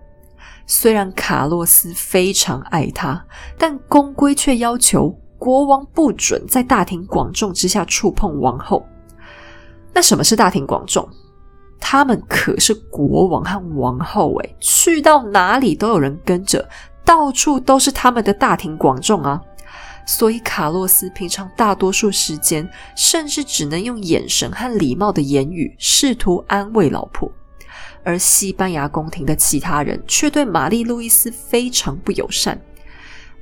[0.65, 3.23] 虽然卡洛斯非常爱他，
[3.57, 8.83] 但公规却要求国王不准在大庭广众之下触碰王后。
[9.93, 11.07] 那什么是大庭广众？
[11.79, 16.67] 他们可是国王和王后诶，去到哪里都有人跟着，
[17.05, 19.41] 到处都是他们的大庭广众啊！
[20.05, 27.31] 所以卡洛斯平常大多数时间，甚至只能用眼神和礼貌的言语试图安慰老婆，
[28.03, 32.59] 而西班牙宫廷的其他人却对玛丽路易斯非常不友善。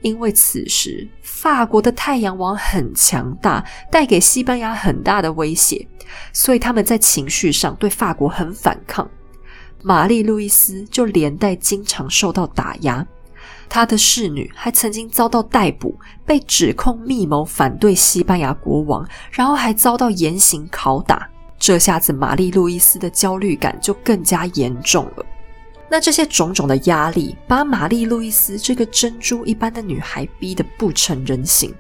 [0.02, 5.88] 因为此时法国的太阳王很强大，带给西班牙很大的威胁，
[6.34, 9.10] 所以他们在情绪上对法国很反抗。
[9.84, 13.06] 玛丽路易斯就连带经常受到打压，
[13.68, 21.28] 她的侍女还曾经遭到逮捕，被指控密谋反对西班牙国王，然后还遭到严刑拷打。
[21.58, 25.26] 这下子玛丽路易斯的焦虑感就更加严重了。
[25.92, 31.76] 那这些种种的压力，把玛丽路易斯这个珍珠一般的女孩逼得不成人形。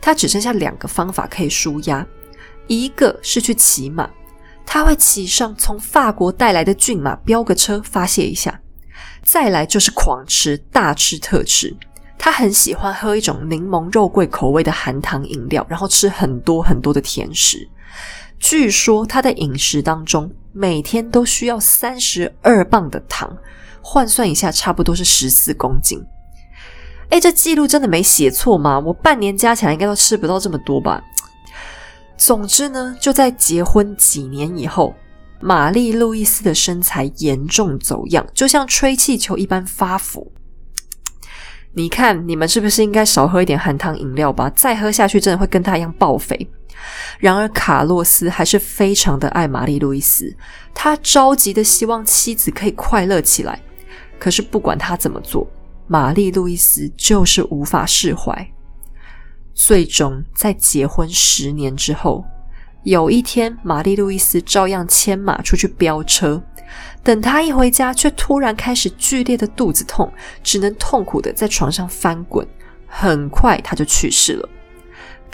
[0.00, 2.04] 她只剩下两个方法可以舒压，
[2.66, 4.10] 一个是去骑马，
[4.66, 8.50] 她会骑上从法国带来的骏马飙个车发泄一下；
[9.22, 11.76] 再来就是狂吃，大吃特吃。
[12.18, 17.68] 她很喜欢喝一种柠檬肉桂口味的含糖饮料，然后吃很多很多的甜食。
[18.40, 23.36] 据说她的饮食当中每天都需要三十二磅的糖，
[23.82, 26.00] 换算一下差不多是十四公斤。
[27.10, 28.78] 哎，这记录真的没写错吗？
[28.78, 31.02] 我半年加起来应该都吃不到这么多吧。
[32.16, 34.94] 总之呢，就在结婚几年以后，
[35.40, 40.32] 玛丽路易斯的身材严重走样，就像吹气球一般发福。
[41.72, 44.48] 你看，你们是不是应该少喝一点含糖饮料吧？
[44.54, 46.48] 再喝下去，真的会跟他一样爆肥。
[47.18, 50.36] 然而，卡洛斯还是非常的爱玛丽路易斯，
[50.74, 53.60] 他着急的希望妻子可以快乐起来。
[54.18, 55.46] 可是，不管他怎么做，
[55.86, 58.50] 玛丽路易斯就是无法释怀。
[59.52, 62.24] 最终，在结婚十年之后，
[62.82, 66.42] 有一天，玛丽路易斯照样牵马出去飙车，
[67.02, 70.12] 等他一回家，却突然开始剧烈的肚子痛，
[70.42, 72.46] 只能痛苦的在床上翻滚。
[72.86, 74.48] 很快，他就去世了。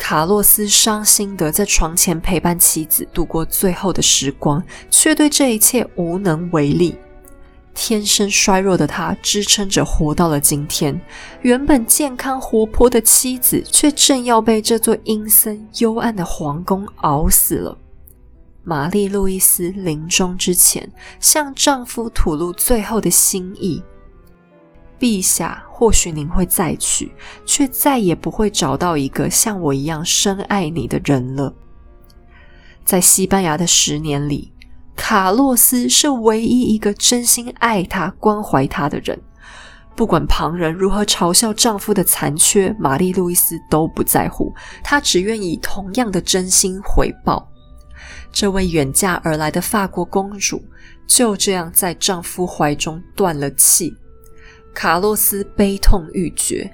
[0.01, 6.97] 卡洛斯伤心的在床前陪伴妻子度过最后的时光，却对这一切无能为力。
[7.75, 10.99] 天生衰弱的他支撑着活到了今天，
[11.43, 17.77] 原本健康活泼的妻子却正要被这座阴森幽暗的皇宫熬死了。
[18.65, 20.91] 玛丽路易斯临终之前，
[21.21, 23.83] 向丈夫吐露最后的心意。
[24.99, 27.11] 陛下，或许您会再娶，
[27.47, 31.55] 却再也不会找到一个像我一样深爱你的人了。
[32.85, 34.53] 在西班牙的十年里，
[34.95, 39.19] 卡洛斯是唯一一个真心爱她、关怀她的人。
[39.97, 44.53] 不管旁人如何嘲笑丈夫的残缺，玛丽路易斯都不在乎，
[44.85, 47.49] 她只愿以同样的真心回报。
[48.31, 50.63] 这位远嫁而来的法国公主
[51.07, 53.97] 就这样在丈夫怀中断了气。
[54.75, 56.71] 卡洛斯悲痛欲绝，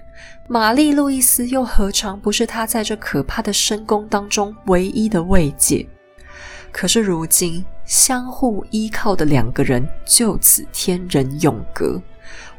[0.49, 5.87] 玛丽路易斯又何尝不是他在这可怕的深宫当中唯一的慰藉？
[6.71, 12.01] 可是如今，相互依靠的两个人就此天人永隔，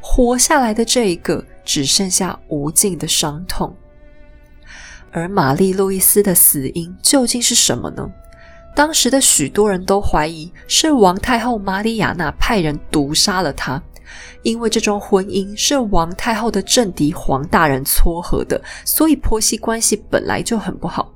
[0.00, 3.74] 活下来的这一个只剩下无尽的伤痛。
[5.10, 8.10] 而玛丽路易斯的死因究竟是什么呢？
[8.74, 13.82] 当时的许多人都怀疑是王太后玛丽亚娜派人毒杀了她。
[14.42, 21.12] 因为这桩婚姻是王太后的政敌黄大人撮合的，所以婆媳关系本来就很不好。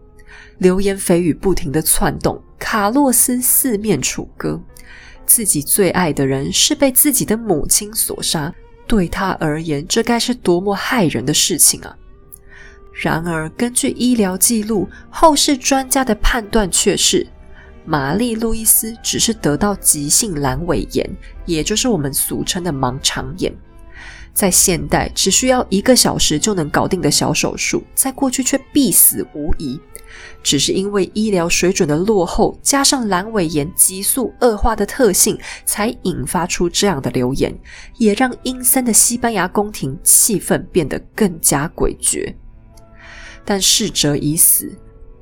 [0.58, 4.60] 流言蜚语不停的窜动，卡洛斯四面楚歌，
[5.26, 8.52] 自己最爱的人是被自己的母亲所杀，
[8.86, 11.96] 对他而言，这该是多么骇人的事情啊！
[12.92, 17.26] 然而，根据医疗记录，后世专家的判断却是。
[17.84, 21.08] 玛丽路易斯只是得到急性阑尾炎，
[21.46, 23.52] 也就是我们俗称的盲肠炎，
[24.32, 29.80] 在现代只需要一个小时就能搞定的小手术，在过去却必死无疑。
[30.42, 37.52] 只是因为医疗水准的落后，加上阑尾炎急速恶化的特性，才引发出这样的流言，
[37.96, 42.34] 也让阴森的西班牙宫廷气氛变得更加诡谲。
[43.44, 44.70] 但逝者已死。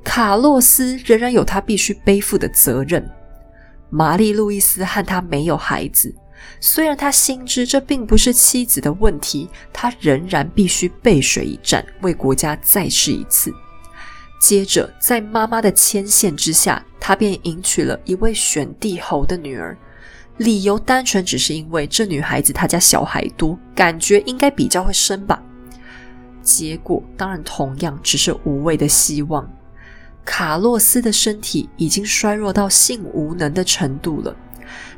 [0.03, 3.07] 卡洛斯仍然有他必须背负的责任。
[3.89, 6.13] 玛丽路易斯和他没有孩子，
[6.59, 13.53] 虽然他心知这并不是妻子的问题，他仍然必须背水一战，为国家再试一次。
[14.39, 19.77] 接着，在妈妈的牵线之下，他便迎娶了一位选帝侯的女儿。
[20.37, 25.39] 理由单纯只是因为这女孩子她家小孩多，感觉应该比较会生吧。
[26.41, 29.47] 结果当然同样只是无谓的希望。
[30.23, 34.35] 卡洛斯的身体已经衰弱到性无能的程度了，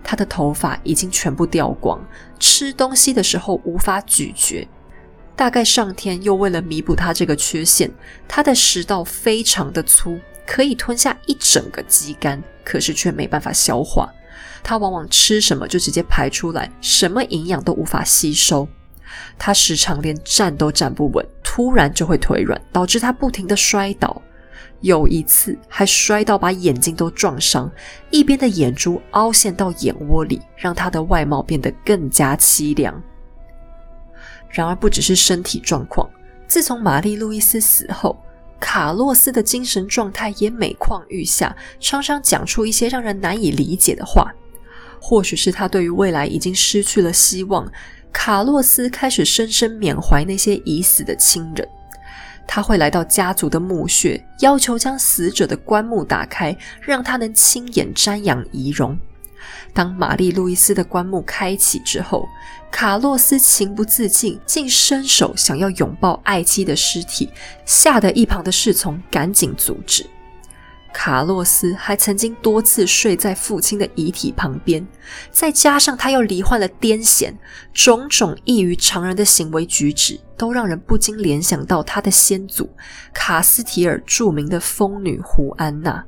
[0.03, 1.99] 他的头发已经全部掉光，
[2.39, 4.67] 吃东西的时候无法咀嚼。
[5.35, 7.89] 大概上天又为了弥补他这个缺陷，
[8.27, 14.13] 他的食道非常的粗，可以吞下一整个鸡肝，可是却没办法消化。
[14.61, 18.67] 他往往吃什么就直接排出来，什么营养都无法吸收。
[19.37, 24.21] 他时常连站都站不稳，突然就会腿软，导致他不停的摔倒。
[24.83, 27.71] 有一次还摔到把眼睛都撞伤，
[28.11, 33.01] 一边的眼珠凹陷到眼窝里，让他的外貌变得更加凄凉。
[34.49, 36.09] 然而，不只是身体状况。
[36.47, 38.21] 自从玛丽路易斯死后，
[38.59, 44.33] 卡洛斯的精神状态也每况愈下，常常讲出一些让人难以理解的话。
[44.99, 47.71] 或许是他对于未来已经失去了希望，
[48.11, 51.65] 卡洛斯开始深深缅怀那些已死的亲人。
[52.47, 58.97] 他会来到家族的墓穴，要求将死者的棺木打开，让他能亲眼瞻仰遗容。
[59.73, 62.27] 当玛丽路易斯的棺木开启之后，
[62.71, 67.29] 卡洛斯情不自禁，竟伸手想要拥抱爱妻的尸体，
[67.65, 70.05] 吓得一旁的侍从赶紧阻止。
[70.93, 74.87] 卡洛斯还曾经多次睡在父亲的遗体旁边，
[75.31, 77.33] 再加上他又罹患了癫痫，
[77.73, 82.69] 种种异于常人的行为举止，都让人不禁联想到他的先祖
[83.11, 86.05] 卡斯提尔著名的疯女胡安娜。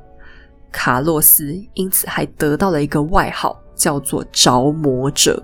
[0.72, 5.44] 卡洛斯因此还得到了一个外号，叫做“着魔者”。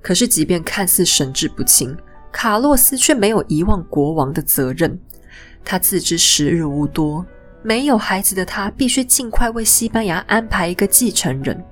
[0.00, 1.96] 可是，即便看似神志不清，
[2.32, 4.98] 卡洛斯却没有遗忘国王的责任。
[5.64, 7.24] 他自知时日无多，
[7.64, 11.64] 没有孩子的他必须尽快为西班牙安排一个继承人。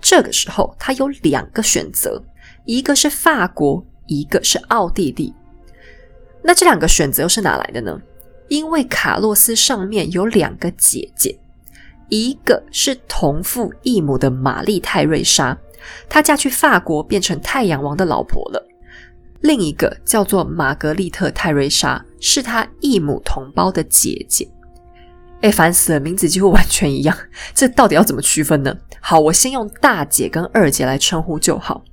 [0.00, 2.22] 这个时候，他有两个选择：
[2.64, 5.34] 一个是法国，一个是奥地利。
[6.44, 8.00] 那这两个选择又是哪来的呢？
[8.48, 11.36] 因为卡洛斯上面有两个姐姐，
[12.08, 15.58] 一个是同父异母的玛丽泰瑞莎，
[16.08, 18.62] 她嫁去法国变成太阳王的老婆了；
[19.40, 24.46] 另一个叫做玛格丽特泰瑞莎，是她异母同胞的姐姐。
[25.40, 27.16] 哎，烦死了，名字几乎完全一样，
[27.54, 28.76] 这到底要怎么区分呢？
[29.00, 31.84] 好，我先用大姐跟二姐来称呼就好。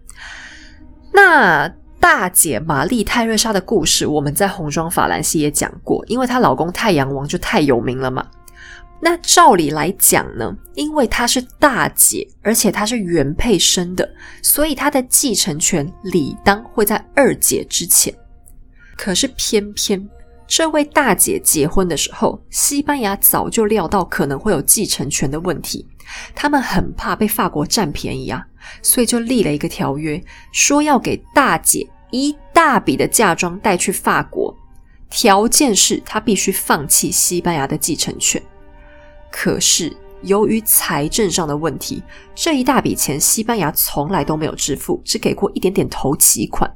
[1.14, 1.72] 那。
[2.02, 8.26] 大姐玛丽泰瑞莎的故事，我们在红妆法兰西也讲过，因为她老公太阳王就太有名了嘛。
[9.00, 14.10] 那照理来讲呢，因为她是大姐，而且她是原配生的，
[14.42, 18.12] 所以她的继承权理当会在二姐之前。
[18.98, 20.10] 可是偏偏
[20.52, 25.88] 这位大姐结婚的时候，西班牙早就料到可能会有继承权的问题，
[26.36, 28.45] 他们很怕被法国占便宜啊。
[28.82, 30.22] 所以就立了一个条约，
[30.52, 34.54] 说要给大姐一大笔的嫁妆带去法国，
[35.10, 38.43] 条件是她必须放弃西班牙的继承权。
[39.32, 42.04] 可是由于财政上的问题，
[42.36, 46.70] 这一大笔钱西班牙从来都没有支付，只给过一点点头期款。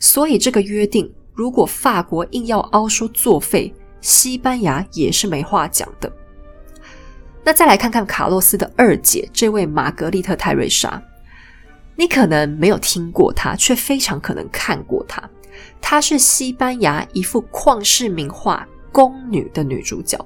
[0.00, 6.12] 所以这个约定，如果法国硬要凹说作废，西班牙也是没话讲的。
[7.44, 11.02] 那再来看看卡洛斯的二姐，这位玛格丽特泰瑞莎。
[11.96, 15.22] 你可能没有听过她，却非常可能看过她。
[15.80, 20.18] 她是西班牙一幅旷世名画《宫女》的女主角。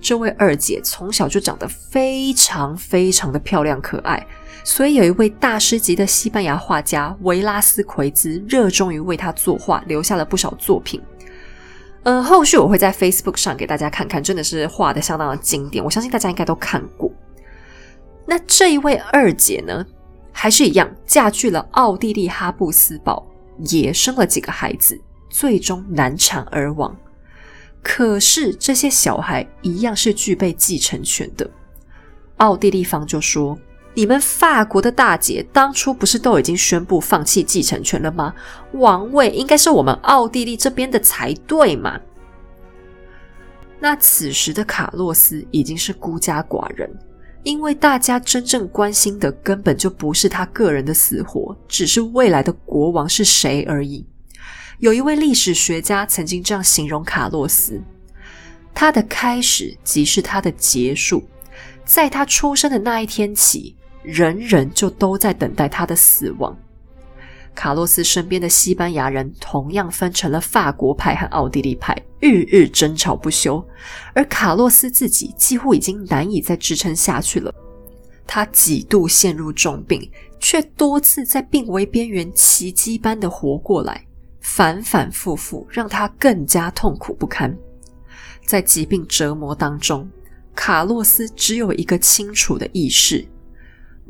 [0.00, 4.26] 这位二姐从小就长得非常非常的漂亮可爱，
[4.64, 11.00] 所以有一位大师级的西班牙画家维拉斯奎兹热衷于为他作画，留下了不少作品。
[12.02, 17.10] 呃，后续我会在 Facebook 上给大家看看，真的是画的相当的经典，我相信大家应该都看过。
[18.26, 19.84] 那这一位二姐呢？
[20.32, 23.26] 还是一样，嫁去了奥地利哈布斯堡，
[23.66, 24.98] 也生了几个孩子，
[25.28, 26.96] 最终难产而亡。
[27.82, 31.50] 可是这些小孩一样是具备继承权的。
[32.36, 33.58] 奥地利方就说
[33.94, 38.34] ：“你们法国的大姐当初不是都已经宣布放弃继承权了吗？
[38.72, 42.00] 王位应该是我们奥地利这边的才对嘛？”
[43.80, 46.90] 那此时的卡洛斯已经是孤家寡人。
[47.42, 54.04] 因为大家真正关心的根本就不是他个人的死活，只是未来的国王是谁而已。
[54.78, 57.80] 有一位历史学家曾经这样形容卡洛斯：
[58.74, 61.22] 他的开始即是他的结束，
[61.86, 66.56] 在他出生的那一天起，人人就都在等待他的死亡。
[67.54, 73.62] 卡洛斯身边的西班牙人同样分成了法国派和奥地利派，日日争吵不休。
[74.14, 77.52] 而卡洛斯自己几乎已经难以再支撑下去了，
[78.24, 84.06] 他几度陷入重病，却多次在病危边缘奇迹般的活过来，
[84.40, 87.54] 反反复复让他更加痛苦不堪。
[88.46, 90.08] 在疾病折磨当中，
[90.54, 93.26] 卡洛斯只有一个清楚的意识。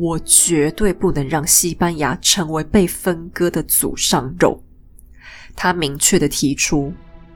[0.01, 4.63] 我绝对不能让西班牙成为被分割的祖上肉。
[5.55, 6.91] 他明确的提出，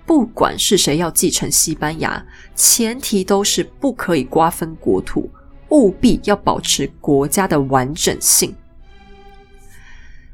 [0.06, 5.28] 不管是谁要继承西班牙，前提都是不可以瓜分国土，
[5.68, 8.54] 务必要保持国家的完整性。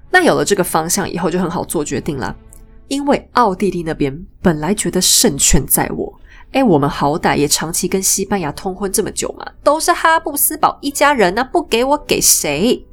[0.09, 2.37] 那有了这个方向以后，就很好做决定了，
[2.87, 6.20] 因为奥地利那边本来觉得胜券在握。
[6.53, 12.85] 哎，我们好歹也长期跟西班牙通婚这么久嘛，都是哈布斯堡一家人呢，不给我给谁？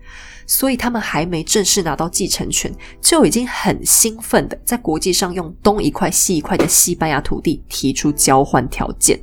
[0.45, 9.19] 所以他们还没正式拿到继承权，就已经很兴奋的在国际上用东一块西一块的西班牙土地提出交换条件。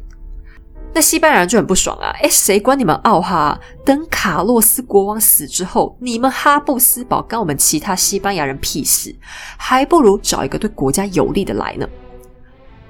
[0.93, 2.11] 那西班牙人就很不爽啊！
[2.20, 3.59] 哎，谁管你们奥哈？
[3.85, 9.14] 等卡洛斯国王死之后，你们哈布斯堡跟我们其他西班牙人屁事？
[9.57, 11.89] 还不如找一个对国家有利的来呢。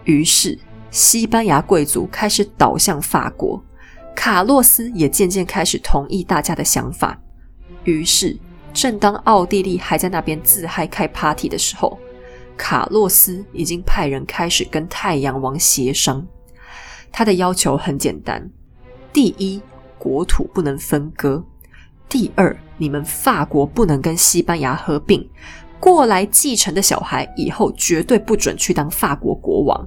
[0.04, 0.58] 于是。
[0.94, 3.60] 西班牙贵族开始倒向法国，
[4.14, 7.20] 卡洛斯也渐渐开始同意大家的想法。
[7.82, 8.38] 于是，
[8.72, 11.98] 正当奥地利还在那边自嗨开 party 的时候，
[12.56, 16.24] 卡洛斯已经派人开始跟太阳王协商。
[17.10, 18.48] 他的要求很简单：
[19.12, 19.60] 第一，
[19.98, 21.42] 国土不能分割；
[22.08, 25.28] 第二，你们法国不能跟西班牙合并，
[25.80, 29.84] 过来继承的小孩以后绝对不准去当法国国王。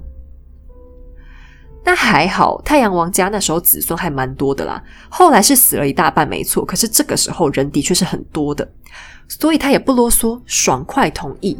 [1.87, 4.83] 那还好，太阳王家那时候子孙还蛮多的啦。
[5.07, 6.65] 后来是死了一大半，没错。
[6.65, 8.69] 可是这个时候人的确是很多的，
[9.29, 11.57] 所以他也不啰嗦，爽快同意。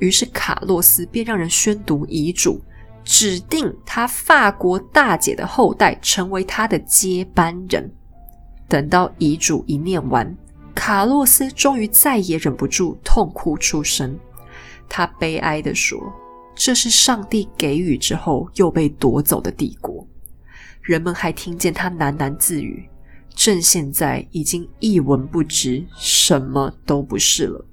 [0.00, 2.60] 于是卡洛斯便让人宣读遗嘱，
[3.04, 7.88] 指定他法国大姐的后代成为他的接班人。
[8.66, 10.36] 等到遗嘱一念完，
[10.74, 14.18] 卡洛斯终于再也忍不住痛哭出声，
[14.88, 15.96] 他悲哀的说。
[16.54, 20.06] 这是上帝给予之后又被夺走的帝国，
[20.82, 22.88] 人们还听见他喃喃自语
[23.34, 27.64] ：“朕现在已经一文不值，什么都不是了。”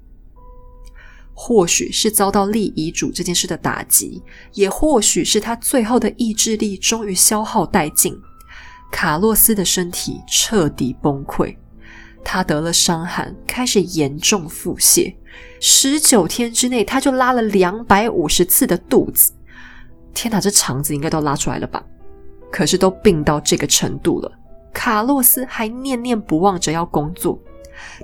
[1.34, 4.22] 或许是遭到立遗嘱这件事的打击，
[4.52, 8.14] 也或许是他最后的意志力终于消耗殆尽，
[8.90, 11.56] 卡洛斯的身体彻底崩溃。
[12.24, 15.14] 他得了伤寒，开始严重腹泻。
[15.60, 19.32] 十九天之内，他就拉了两百五十次的肚子。
[20.14, 21.82] 天哪，这肠子应该都拉出来了吧？
[22.50, 24.30] 可是都病到这个程度了，
[24.74, 27.38] 卡洛斯还念念不忘着要工作。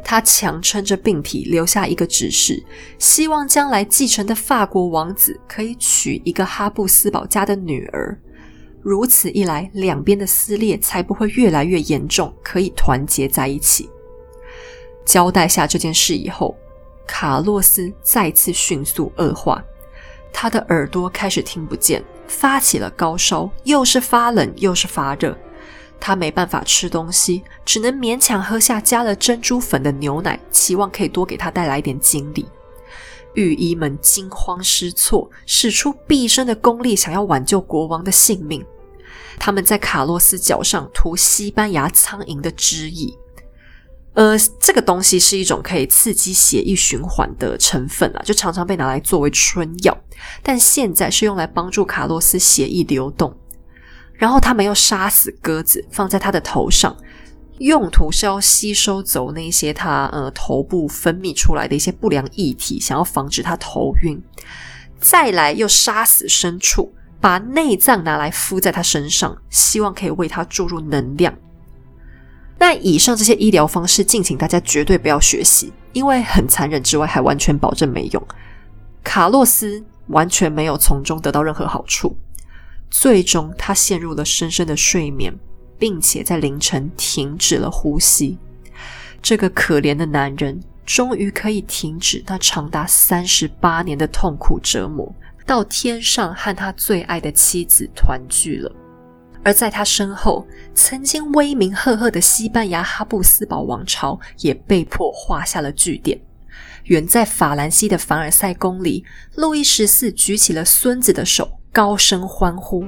[0.02, 2.64] 他强撑着病体，留下一个指示，
[2.98, 8.18] 希望将来继承的法国王子可以娶一个哈布斯堡家的女儿。
[8.80, 13.90] 如此一来，两边的撕裂才不会越来越严重，可以团结在一起。
[15.08, 16.54] 交代下这件事以后，
[17.06, 19.64] 卡洛斯再次迅速恶化，
[20.30, 25.34] 他的耳朵开始听不见，发起了高烧，又是发冷又是发热，
[25.98, 32.46] 他没办法吃东西，只能勉强喝下加了珍珠粉的牛奶，期望可以多给他带来一点精力。
[33.32, 38.62] 御医们惊慌失措，使出毕生的功力，想要挽救国王的性命。
[39.38, 43.18] 他们在卡洛斯脚上涂西班牙苍蝇的汁液。
[44.18, 49.96] 呃，这个东西是一种可以刺激血液循环的成分啊，就常常被拿来作为春药。
[50.42, 53.32] 但现在是用来帮助卡洛斯血液流动。
[54.14, 56.96] 然后他们又杀死鸽子，放在他的头上，
[57.58, 64.20] 用途是要吸收走那些他呃头部分泌出来的一些不良液体，想要防止他头晕。
[65.00, 71.32] 再来又杀死牲畜，把内脏拿来敷在他身上，希望可以为他注入能量。
[72.58, 78.22] 那以上这些医疗方式，敬请大家绝对不要学习，因为很残忍之外，还完全保证没用。
[79.04, 82.16] 卡洛斯完全没有从中得到任何好处，
[82.90, 85.32] 最终他陷入了深深的睡眠，
[85.78, 88.36] 并且在凌晨停止了呼吸。
[89.22, 95.14] 这个可怜的男人终于可以停止那长达三十八年的痛苦折磨，
[95.46, 98.70] 到天上和他最爱的妻子团聚了。
[99.42, 106.20] 而在他身后，曾经威名赫赫的西班牙哈布斯堡王朝也被迫画下了句点。
[106.84, 112.84] 远在法兰西的凡尔赛宫里，路易十四举起了孙子的手，高声欢呼：“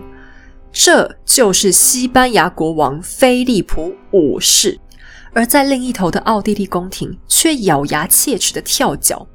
[0.73, 4.79] 这就是西班牙国王菲利普五世。”
[5.33, 9.27] 而在另一头的奥地利宫廷却咬牙切齿的跳脚。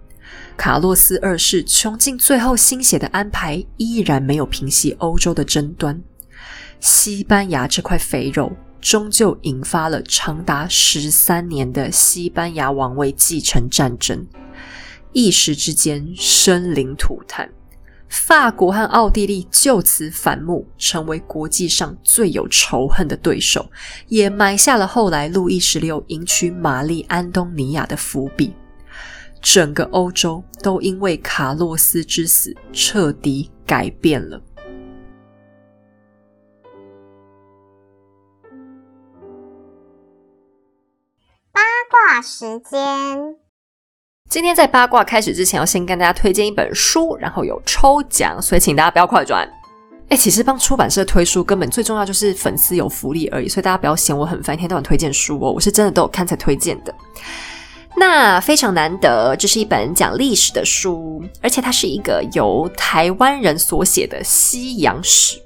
[0.58, 6.02] 卡洛斯二世穷尽最后心血的安排，依然没有平息欧洲的争端。
[6.86, 14.28] 西班牙这块肥肉，终究引发了长达十三年的西班牙王位继承战争，
[15.12, 17.50] 一时之间生灵涂炭。
[18.08, 23.68] 法国和奥地利就此反目，成为国际上最有仇恨的对手，
[24.08, 28.54] 也埋下了后来路易十六迎娶玛丽安东尼亚的伏笔。
[29.42, 34.40] 整个欧洲都因为卡洛斯之死彻底改变了。
[41.96, 43.36] 卦时间。
[44.30, 49.50] 今天在八卦开始之前，要先跟大家推荐一本书，然后有抽奖，所以请大家不要快转。
[50.10, 55.54] 哎，其实帮出版社推书，根本最重要就是粉丝有福利而已，所以大家不要嫌我很烦，一天到晚推荐书哦。
[55.54, 56.94] 我是真的都有看才推荐的。
[57.96, 65.42] 那非常难得，这是一本讲历史的书，而且它是一个由台湾人所写的西洋史，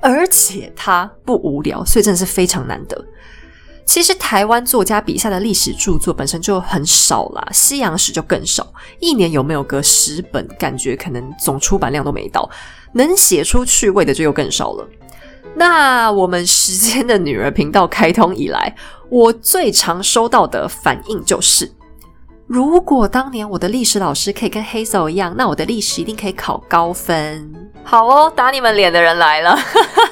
[0.00, 3.02] 而且它不无聊，所以真的是非常难得。
[3.88, 8.70] 其实台湾作家笔下的历史著作本身就很少啦，西洋史就更少，
[9.00, 12.48] 一年有没有个十本，感觉可能总出版量都没到，
[12.92, 14.86] 能写出趣味的就又更少了。
[15.56, 18.76] 那我们时间的女儿频道开通以来，
[19.08, 21.72] 我最常收到的反应就是：
[22.48, 27.52] 如果当年我的历史老师可以跟 Hazel 一样，那我的历史一定可以考高分。
[27.84, 29.54] 好哦，打你们脸的人来了。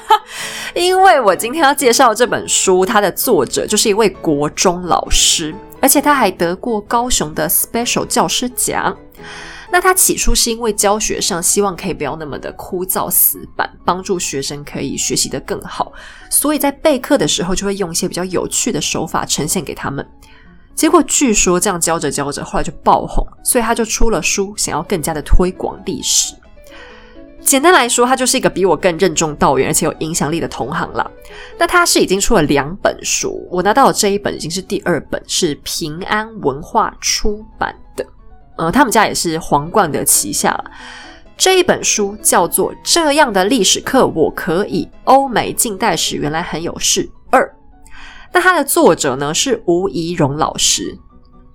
[0.75, 8.95] 因为我今天要介绍这本书，它的作者就是一位国中老师，而且他还得过高雄的 Special 教师奖。
[9.71, 15.91] 那他起初是因为教学上希望可以不要那么的枯燥死板，帮助学生可以学习的更好，
[16.29, 20.07] 所以在备课的时候就会用一些比较有趣的手法呈现给他们。
[20.77, 26.35] 结果据说这样教着教着，后来就爆红，所以他就出了书，想要更加的推广历史。
[27.41, 31.09] 简单来说，他就是一个比我更任重道远而且有影响力的同行啦。
[31.57, 38.05] 那他是已经出了两本书，我拿到的这一本已经是第二本，是平安文化出版的。
[38.57, 40.71] 呃，他们家也是皇冠的旗下了。
[41.35, 47.09] 这一本书叫做《这样的历史课我可以》，欧美近代史原来很有事。
[48.31, 50.97] 那它的作者呢是吴怡蓉老师。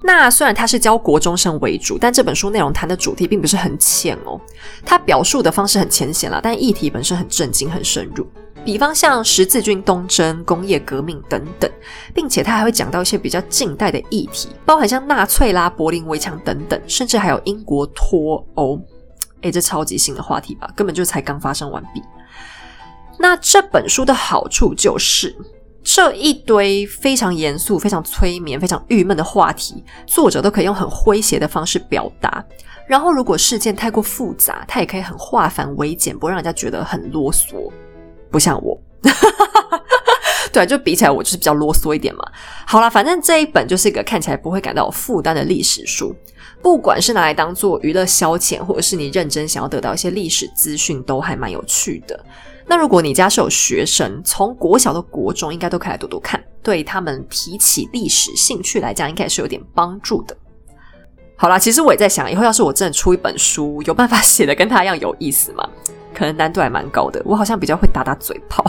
[0.04, 4.40] 那虽然他是教国中生为主，但这本书内容谈的主题并不是很浅哦。
[4.84, 8.26] 他表述的方式很浅显啦，但议题本身很震惊、很深入。
[8.64, 11.70] 比方像十字军东征、工业革命等等，
[12.12, 18.80] 并且他还会讲到一些比较近代的议题，包含像纳粹啦、柏林围墙等等，甚至还有英国脱欧。
[19.42, 22.02] 诶，这超级新的话题吧，根本就才刚发生完毕。
[23.20, 25.36] 那这本书的好处就是。
[25.84, 32.44] 这一堆非常严肃、非常催眠、非常郁闷的话题，作者都可以用很诙谐的方式表达。
[32.86, 37.70] 然后，如果事件太过复杂，他也可以很化繁为简，不让人家觉得很啰嗦。
[38.30, 38.78] 不像我，
[40.52, 42.24] 对，就比起来，我就是比较啰嗦一点嘛。
[42.66, 46.14] 好了，反正这一本就是一个看起来不会感到负担的历史书，
[46.62, 52.18] 不管是拿来当做娱乐消遣，或者是你认真想要得到一些历史资讯，都还蛮有趣的。
[52.72, 60.34] 那如果你家是有学生，从国小到国中，应该都可以来读读看，对他们提起历史兴趣来讲，应该是有点帮助的。
[61.36, 65.68] 好啦，其实我也在想，以后要是我真的出一本书，有办法写的跟他一样有意思吗？
[66.14, 67.20] 可能难度还蛮高的。
[67.26, 68.64] 我好像比较会打打嘴炮，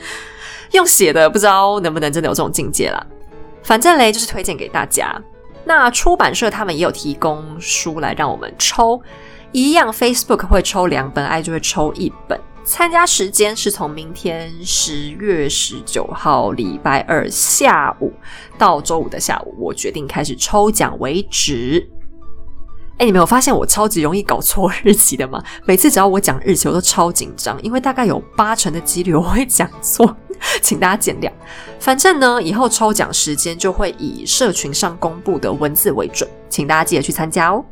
[0.72, 3.02] 用写的不知道能不能真的有这种境界啦。
[3.62, 5.18] 反正嘞，就是推荐给大家。
[5.64, 9.00] 那出版社他们也有提供书来让我们抽，
[9.52, 12.38] 一样 Facebook 会抽两本，I 就会抽一本。
[12.64, 18.12] 参加时间是从明天十月十九号礼拜二下午
[18.56, 21.88] 到周五的下午，我决定开始抽奖为止。
[22.98, 25.42] 哎，你没有发现我超级容易搞错日期的吗？
[25.64, 30.16] 每次只要我讲日期，我都超紧张，因为大概有八成的几率我会讲错，
[30.62, 31.32] 请大家见谅。
[31.80, 37.64] 反正呢，以后抽奖时间就会以社群上公布的文字为准，请大家记得去参加哦。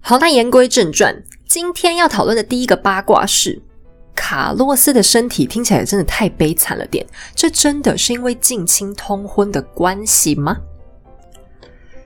[0.00, 1.22] 好，那言归正传。
[1.50, 3.60] 今天要讨论的第一个八卦是
[4.14, 10.56] 卡洛斯的身体听起来真的太悲惨了点，这真的是因为近亲通婚的关系吗？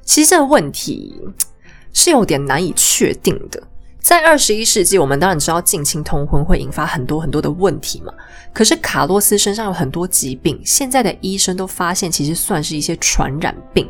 [0.03, 1.21] 其实这个问题
[1.93, 3.63] 是有点难以确定的。
[4.01, 8.15] 在二十一世纪，我们当然知道近亲通婚会引发很多很多的问题嘛。
[8.51, 13.87] 可是卡洛斯身上有很多疾病，现在的医生都发现其实算是一些传染病。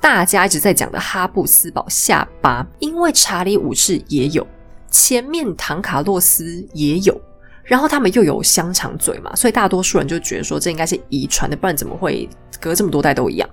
[0.00, 4.46] 大家一直在讲的哈布斯堡下巴，因为查理五世也有，
[4.90, 7.20] 前面唐卡洛斯也有，
[7.64, 12.28] 然后他们又有香肠嘴嘛，所以大多数人就觉得说这应该是遗传的，不然怎么会
[12.60, 13.48] 隔这么多代都一样？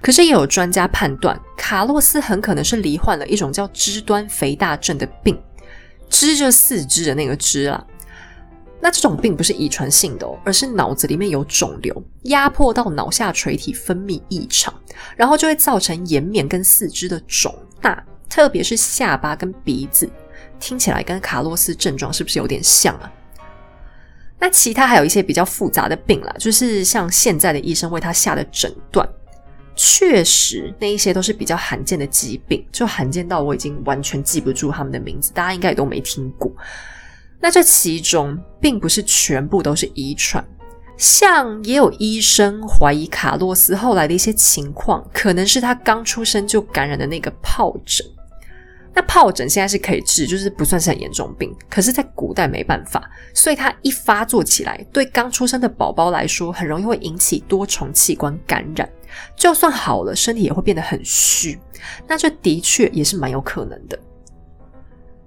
[0.00, 5.38] 可是也有专家判断，卡洛斯很可能是罹患了一种叫肢端肥大症的病，
[6.08, 7.84] 肢就四肢的那个肢啊。
[8.80, 14.72] 那这种病不是遗传性的哦，而是脑子里面有肿瘤，压迫到脑下垂体分泌异常，
[15.16, 20.10] 然后就会造成颜面跟四肢的肿大，特别是下巴跟鼻子。
[20.58, 23.10] 听起来跟卡洛斯症状是不是有点像啊？
[24.38, 29.06] 那其他还有一些比较复杂的病啦，就是像现在的医生为他下的诊断，
[29.74, 36.50] 确实那一些都是比较罕见的疾病，就罕见到我已经完全记不住他们的名字，大家应该也都没听过。
[37.40, 40.44] 那这其中并不是全部都是遗传，
[40.96, 48.06] 像也有医生怀疑卡洛斯后来的一些情况，可能是他刚出生就感染的那个疱疹。
[48.92, 58.90] 那疱疹现在是可以治，就是不算是很严重病，可是，在古代没办法，所以它一发作起来，对刚出生的宝宝来说，很容易会引起多重器官感染，
[59.36, 61.56] 就算好了，身体也会变得很虚。
[62.06, 63.96] 那这的确也是蛮有可能的。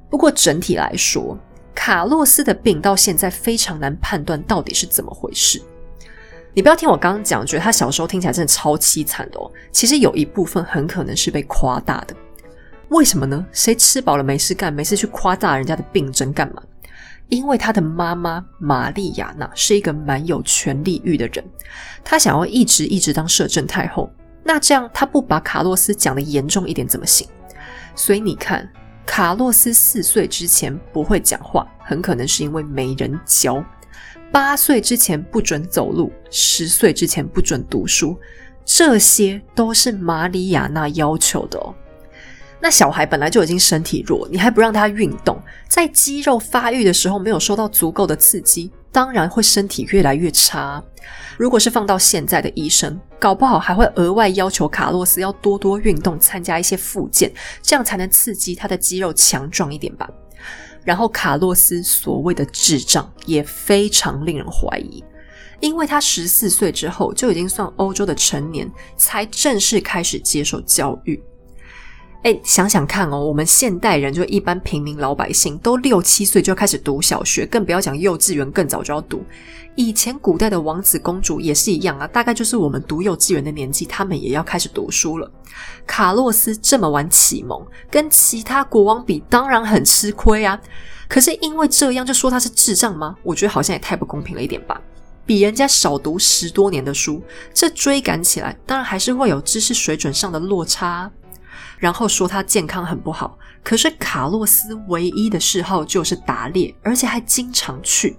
[0.10, 1.36] 不过整体来说，
[1.76, 5.62] 卡洛斯的病到现在非常难判断到底是怎么回事。
[6.54, 9.52] 你不要听我刚刚讲，觉得他小时候听起来真的超凄惨的哦。
[9.72, 12.16] 其实有一部分很可能是被夸大的。
[12.90, 13.44] 为什么呢？
[13.52, 16.62] 谁吃饱了没事干，没事去夸大人家的病症干嘛？
[17.30, 21.44] 因为他的妈妈玛丽亚娜是一个蛮有权力欲的人，
[22.04, 24.12] 她想要一直一直当摄政太后。
[24.44, 27.28] 那这样，她不把卡洛斯讲的严重一点怎么行？
[27.96, 28.70] 所以你看，
[29.06, 33.64] 卡洛斯四岁之前不会讲话，很可能是因为没人教；
[34.32, 38.18] 八岁之前不准走路，十岁之前不准读书，
[38.66, 41.76] 这些都是马里亚纳要求的哦。
[42.60, 45.38] 那小孩本来就已经身体弱，你还不让他运动，
[45.68, 50.82] 在肌肉发育的时候没有受到足够的刺激，当然会身体越来越差。
[51.36, 60.08] 如果是放到现在的医生，搞不好还会额外要求卡洛斯要多多运动，参加一些复健，这样才能刺激他的肌肉强壮一点吧。
[60.86, 65.04] 然后卡洛斯所谓的智障也非常令人怀疑，
[65.60, 71.22] 因为他十四岁之后就已经算欧洲的成年，才正式开始接受教育。
[72.24, 79.26] 哎，想想看哦，我们现代人就一般平民老百姓都六七岁就要开始读小学，更不要讲幼稚园，更早就要读。
[79.76, 85.30] 以前古代的王子公主也是一样啊，大概就是我们读幼稚园的年纪，他们也要开始读书了。
[85.86, 87.62] 卡洛斯这么晚启蒙，
[87.92, 90.58] 跟其他国王比，当然很吃亏啊。
[91.10, 93.18] 可是因为这样就说他是智障吗？
[93.22, 94.80] 我觉得好像也太不公平了一点吧。
[95.26, 97.22] 比人家少读十多年的书，
[97.54, 101.12] 这追赶起来，当然还是会有知识水准上的落差。
[101.84, 108.18] 然后说他健康很不好，可是卡洛斯唯一的嗜好就是打猎，而且还经常去。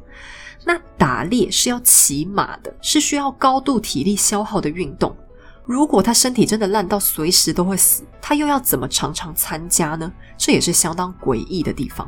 [0.67, 5.17] 那打猎是要骑马的，是需要高度体力消耗的运动。
[5.65, 10.13] 如果他身体真的烂到随时都会死，他又要怎么常常参加呢？
[10.37, 12.07] 这也是相当诡异的地方。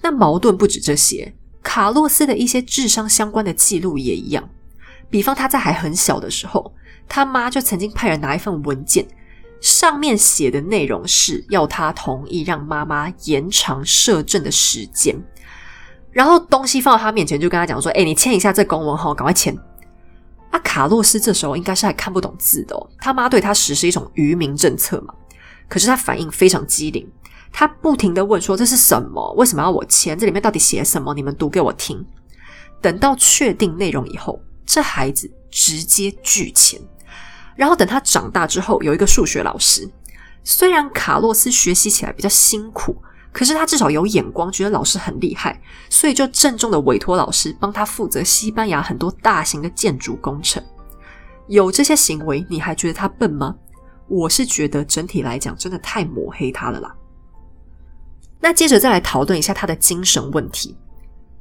[0.00, 4.48] 那矛盾不止这些，卡洛斯的一些智商相关的记录也一样。
[5.10, 6.74] 比方他在还很小的时候，
[7.06, 9.06] 他妈就曾经派人拿一份文件。
[9.64, 15.16] 上面写的内容是要他同意让妈妈延长摄政的时间，
[16.12, 19.56] 然后东西放到他面前，就跟他讲说：“哎，你签一下这公文哈，赶快签。”
[20.52, 25.14] 啊，卡洛斯这时候应该是还看不懂字的哦，他妈对他实施一种愚民政策嘛。
[25.66, 27.10] 可是他反应非常机灵，
[27.50, 29.32] 他不停的问说：“这是什么？
[29.38, 30.18] 为什么要我签？
[30.18, 31.14] 这里面到底写什么？
[31.14, 32.04] 你们读给我听。”
[32.82, 36.78] 等到确定内容以后，这孩子直接拒签。
[37.56, 39.88] 然后等他长大之后，有一个数学老师。
[40.42, 42.96] 虽然卡洛斯学习起来比较辛苦，
[43.32, 50.62] 可是他至少有眼光，觉得老师很厉害，所以就郑重的委托老师帮他负责西班牙很多大型的建筑工程。
[51.46, 53.54] 有这些行为，你还觉得他笨吗？
[54.06, 56.94] 我是觉得整体来讲，真的太抹黑他了啦。
[58.38, 60.76] 那接着再来讨论一下他的精神问题。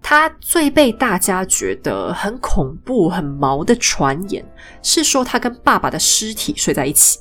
[0.04, 4.46] 他最被大家觉得很恐怖、很毛的传言
[4.84, 7.18] 是说他跟爸爸的尸体睡在一起。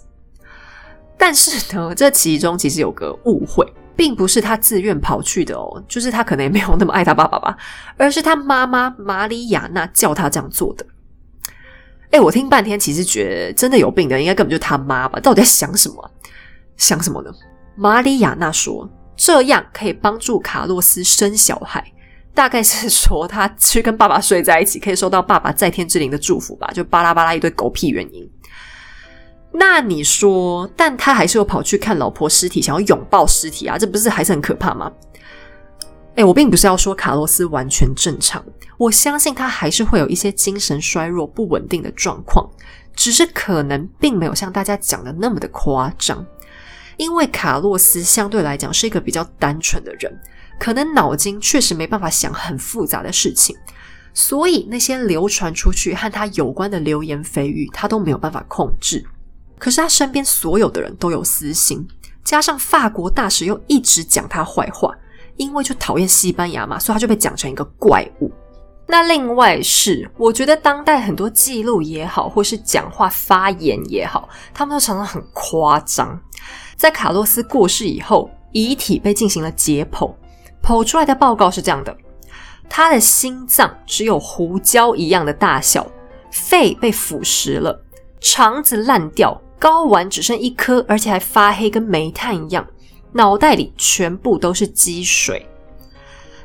[1.17, 3.65] 但是呢，这其中其实有个误会，
[3.95, 7.57] 并不是他自愿跑去的哦，就是他可能也没有那么爱他爸爸吧，
[7.97, 10.85] 而是他妈妈玛里亚娜叫他这样做的。
[12.11, 15.21] 哎，我听半天，其实觉得真的有病的应该根本就他妈吧？
[15.21, 16.11] 到底在想什么？
[16.77, 17.31] 想什么呢？
[17.77, 21.93] 玛里亚娜说，这样可以帮助卡洛斯生小孩。
[22.35, 26.67] 大概是说他去跟爸爸睡在一起，可以收到爸爸在天之灵的祝福吧？
[26.73, 28.29] 就巴拉巴拉一堆狗屁原因。
[29.53, 33.77] 那你说，但他还是有跑去看老婆尸体，想要拥抱尸体啊？
[33.77, 34.91] 这不是还是很可怕吗？
[36.15, 38.43] 哎，我并不是要说卡洛斯完全正常，
[38.79, 42.51] 我相信他还是会有一些精神衰弱、不稳定的状况，
[42.95, 46.25] 只是可能并没有像大家讲的那么的夸张。
[46.99, 50.21] 因为卡洛斯相对来讲是一个比较单纯的人，
[50.63, 53.57] 可能脑筋确实没办法想很复杂的事情，
[54.15, 59.05] 所以那些流传出去和他有关的流言蜚语，他都没有办法控制。
[59.59, 61.85] 可是他身边所有的人都有私心，
[62.23, 64.95] 加上法国大使又一直讲他坏话，
[65.37, 68.31] 因为就讨厌西班牙嘛，所以他就被讲成一个怪物。
[68.87, 76.21] 那另外是，我觉得当代很多记录也好，或是讲话发言也好，他们都常常很夸张。
[76.77, 80.15] 在卡洛斯过世以后，遗体被进行了解剖，
[80.63, 81.97] 剖出来的报告是这样的：
[82.69, 85.87] 他的心脏只有胡椒一样的大小，
[86.31, 87.85] 肺被腐蚀了，
[88.21, 92.67] 肠子烂掉，睾丸只剩一颗，而且还发黑，跟煤炭一样，
[93.13, 95.47] 脑袋里全部都是积水。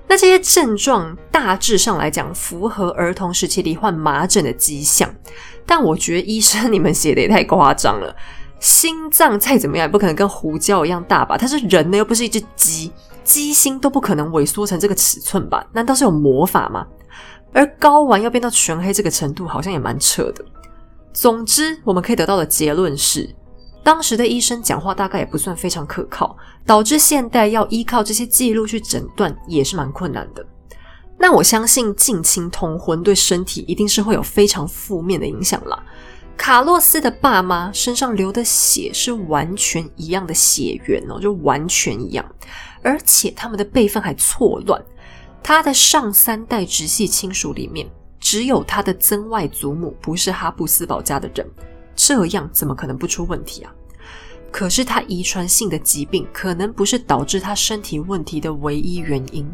[0.09, 5.13] 那这些症状大致上来讲，符合儿童时期罹患麻疹的迹象，
[5.65, 8.15] 但我觉得医生你们写的也太夸张了。
[8.59, 11.37] 心脏再怎么样也不可能跟胡椒一样大吧？
[11.37, 12.91] 它是人呢，又不是一只鸡，
[13.27, 15.67] 鸡心都不可能萎缩成这个尺寸吧？
[15.73, 16.87] 难道是有魔法吗？
[17.51, 20.45] 而睾丸要变到全黑这个程度，好像也蛮扯的。
[21.13, 23.29] 总之，我们可以得到的结论是，
[23.83, 30.45] 当时的医生讲话大概也不算非常可靠，导致现代要依靠这些记录去诊断也是蛮困难的。
[31.17, 35.83] 那我相信近亲通婚对身体一定是会有非常负面的影响啦。
[36.37, 42.23] 卡洛斯的爸妈身上流的血是完全一样的血缘哦，就完全一样，
[42.87, 44.81] 而且他们的辈分还错乱。
[45.43, 47.85] 他的上三代直系亲属里面，
[48.17, 51.45] 只有他的曾外祖母不是哈布斯堡家的人，
[51.97, 53.73] 这样怎么可能不出问题啊？
[54.51, 59.45] 可是他遗传性的疾病可能不是导致他身体问题的唯一原因。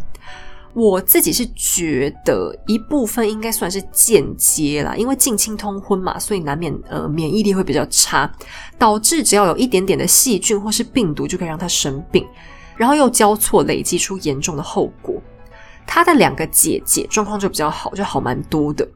[0.75, 8.31] 我自己是觉得一部分应该算是间接啦，因为近亲通婚嘛，所以难免呃免疫力会比较差，
[8.77, 12.25] 导致只要有一点点的细菌或是病毒就可以让他生病，
[12.75, 15.21] 然后又交错累积出严重的后果。
[15.85, 18.87] 他的两个姐姐状况就比较好，就好蛮多的。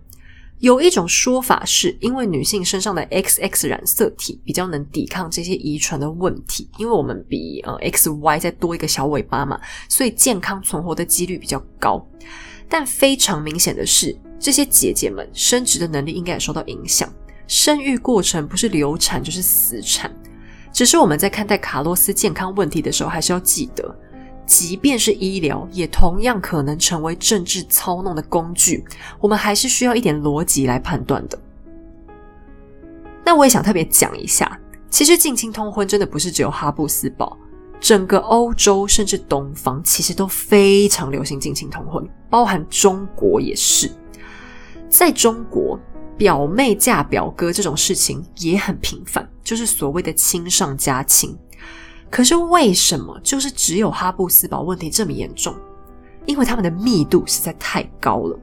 [0.60, 12.04] 有一种说法是，因为女性身上的 XX 染色体比较能抵抗这些遗传的问题，因为我们比呃 XY 再多一个小尾巴嘛，所以健康存活的几率比较高。
[12.68, 17.08] 但非常明显的是，这些姐姐们生殖的能力应该也受到影响，
[17.48, 20.12] 生育过程不是流产就是死产。
[20.72, 23.96] 只是我们在看待卡洛斯健康问题的时候，还是要记得。
[24.46, 28.86] 即便是医疗，也同样可能成为政治操弄的工具。
[29.20, 31.38] 我们还是需要一点逻辑来判断的。
[33.26, 34.58] 那我也想特别讲一下，
[34.90, 37.38] 其实近亲通婚真的不是只有哈布斯堡，
[37.78, 43.92] 整个欧洲甚至东方其实都非常流行近亲通婚，包含中国也是。
[44.88, 45.78] 在中国，
[46.18, 51.38] 表妹嫁表哥这种事情也很频繁，就是所谓的亲上加亲。
[52.10, 55.56] 可是为什么就是只有哈布斯堡问题这么严重？
[56.26, 58.40] 因为他们的密度实在太高了。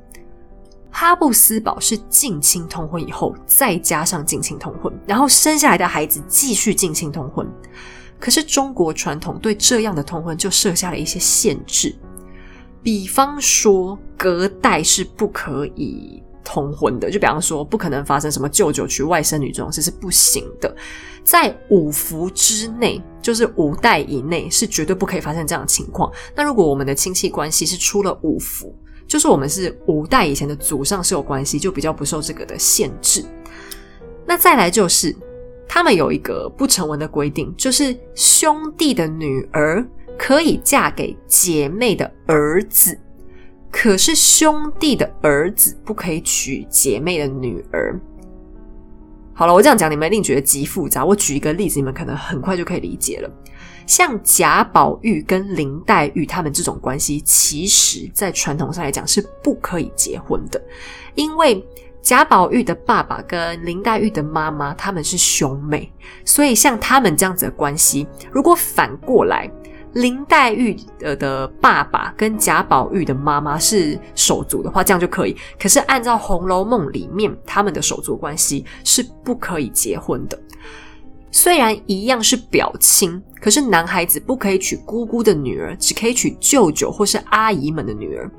[0.90, 7.46] 哈布斯堡是近亲通婚以后，再加上近亲通婚，然后生下来的孩子继续近亲通婚。
[8.20, 11.94] 可是中国传统对这样的通婚就设下了一些限制，
[12.82, 16.22] 比方说隔代是不可以。
[16.44, 20.72] 通婚的，就比方说，不可能发生什么舅舅娶外甥女这种事是不行的。
[21.24, 26.12] 在五福之内，就是五代以内，是绝对不可以发生这样的情况。
[26.34, 28.76] 那如果我们的亲戚关系是出了五福，
[29.08, 33.24] 就是我们是五代以前的祖上是有关系，就比较不受这个的限制。
[34.26, 35.16] 那再来就是，
[35.66, 39.86] 他们有一个不成文的规定，就是兄弟的女儿
[40.18, 42.98] 可以嫁给姐妹的儿子。
[43.76, 48.00] 可是兄弟的儿子不可以娶姐妹的女儿。
[49.34, 51.04] 好了，我这样讲你们一定觉得极复杂。
[51.04, 53.28] 我举一个例子，你们可能很快就可以理解了。
[53.84, 60.62] 像贾宝玉跟林黛玉他们这种关系，其实在传统上来讲是不可以结婚的，
[61.16, 61.62] 因为
[62.00, 65.92] 贾宝玉的爸爸跟林黛玉的妈妈他们是兄妹，
[66.24, 69.50] 所以像他们这样子的关系，如果反过来。
[69.94, 75.36] 林黛玉的的爸爸跟贾宝玉的妈妈是手足的话，这样就可以。
[75.58, 80.38] 可是按照《红楼梦》里面他们的手足关系是不可以结婚的。
[81.30, 88.30] 虽然一样是表亲，可是男孩子不可以娶姑姑的女儿，只可以娶舅舅或是阿姨们的女儿。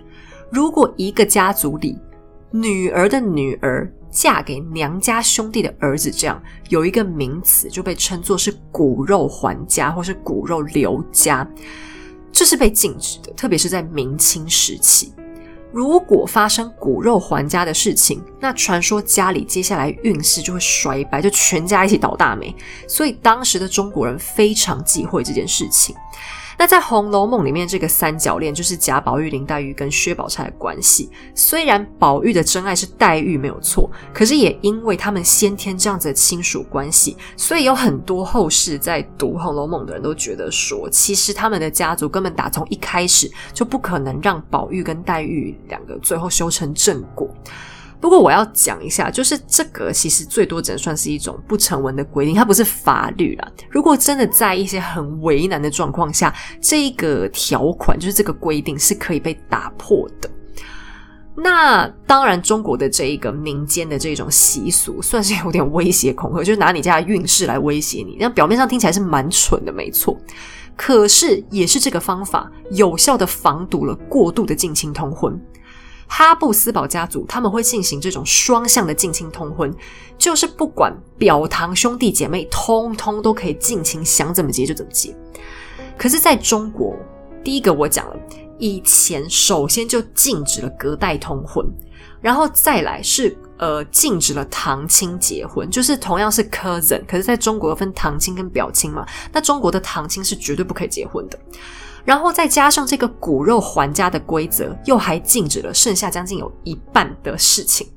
[0.49, 1.97] 如果一个家族里
[2.51, 11.45] 女儿的女儿，嫁给娘家兄弟的儿子，这样有一个名词就被称作是骨肉还家，或是骨肉留家，
[12.31, 13.33] 这是被禁止的。
[13.33, 15.13] 特别是在明清时期，
[15.69, 22.55] 如果发生骨肉还家的事情，那传说家里接下来运势就会衰败，就全家一起倒大霉。
[22.87, 25.93] 所以当时的中国人非常忌讳这件事情。
[26.57, 31.09] 那在《红楼梦》里面，这个三角恋就是贾宝玉、林黛玉跟薛宝钗的关系。
[31.33, 47.29] 虽然宝玉的真爱是黛玉没有错，可是也因为他们先天这样子的亲属关系，所以有很多后世在读《红楼梦》的人都觉得说，其实他们的家族根本打从一开始就不可能让宝玉跟黛玉两个最后修成正果。
[48.05, 53.51] 不过我要讲一下，就是这个其实最多只能算是一种不成文的规定，它不是法律啦。
[53.67, 56.31] 如果真的在一些很为难的状况下，
[56.61, 60.29] 这个条款就是这个规定是可以被打破的。
[61.35, 68.17] 那当然，中国的这一个民间的这种习俗，算是有点威胁恐吓，就是拿你家的运势来威胁你。
[68.19, 70.15] 那表面上听起来是蛮蠢的，没错。
[70.75, 75.41] 可是也是这个方法有效的防堵了过度的近亲通婚。
[76.07, 79.73] 哈布斯堡家族他们会进行这种双向的近亲通婚，
[80.17, 85.15] 就是不管表堂兄弟姐妹，通通都可以尽情想怎么结就怎么结。
[85.97, 86.95] 可是，在中国，
[87.43, 88.15] 第一个我讲了，
[88.59, 91.65] 以前首先就禁止了隔代通婚，
[92.21, 101.39] 然后再来是呃禁止了堂亲结婚，就是同样是 cousin，可是在中国分堂亲跟表亲嘛，那中国的堂亲是绝对不可以结婚的。
[102.05, 107.87] 然后再加上这个骨肉还家的规则，又还禁止了剩下将近有一半的事情。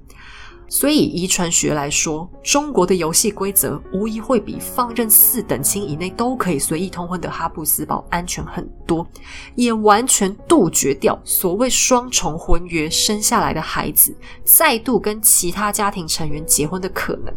[0.71, 9.07] 所以遗传学来说，中国的游戏规则无疑会比放任四等亲以内都可以随意通婚的哈布斯堡安全很多，
[9.55, 17.33] 也完全杜绝掉所谓双重婚约生下来的孩子再度跟其他家庭成员结婚的可能。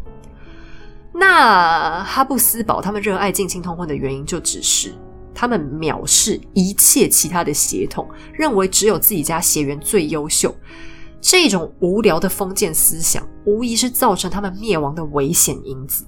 [1.13, 4.93] 那哈布斯堡他们热爱近亲通婚的原因，就只是。
[5.33, 10.55] 他们藐视一切其他的血统，认为只有自己家血缘最优秀。
[11.19, 16.05] 这种无聊的封建思想，无疑是造成他们灭亡的危险因子。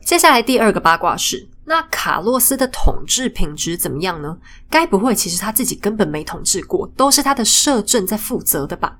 [0.00, 4.38] 接下来第二个八卦是：那卡洛斯的统治品质怎么样呢？
[4.70, 8.98] 该不会其实他自己根本没统治过，都是他的摄政在负责的吧？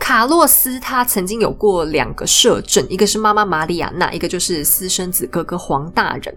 [0.00, 6.36] 卡洛斯他曾经有过两个摄政，一个是妈妈玛利亚娜，一个就是私生子哥哥黄大人。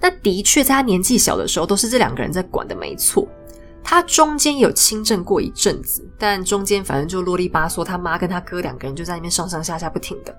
[0.00, 3.26] 那的确在他年纪小的时候，都是这两个人在管的，没错。
[3.82, 10.36] 他中间有亲政过一阵子，但中间反正就啰里吧嗦，他妈跟他哥两个人就在那边上上下下不停的。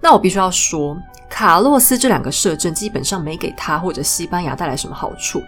[0.00, 0.96] 那我必须要说，
[1.28, 5.42] 卡洛斯这两个摄政基本上没给他或者西班牙带来什么好处。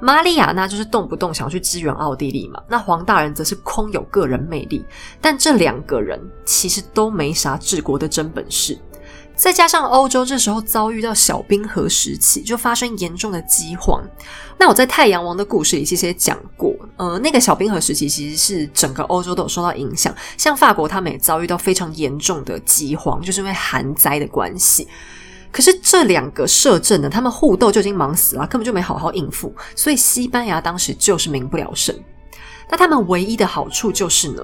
[0.00, 4.84] 玛利亚娜就是动不动想要去支援奥地利嘛，那黄大人则是空有个人魅力，
[5.20, 8.78] 但这两个人其实都没啥治国的真本事。
[9.34, 14.02] 再加上欧洲这时候遭遇到小冰河时期，就发生严重的饥荒。
[14.58, 24.88] 那我在《太阳王》的故事里其实也讲过，呃，那个小冰河时期其实是整个欧洲都有受到影响，像法国他们也遭遇到非常严重的饥荒，就是因为寒灾的关系。
[25.56, 31.98] 可是这两个摄政呢，他们互斗就已经忙死了，根本就没好好应付，所以西班牙当时就是民不聊生。
[32.68, 34.42] 那他们唯一的好处就是呢，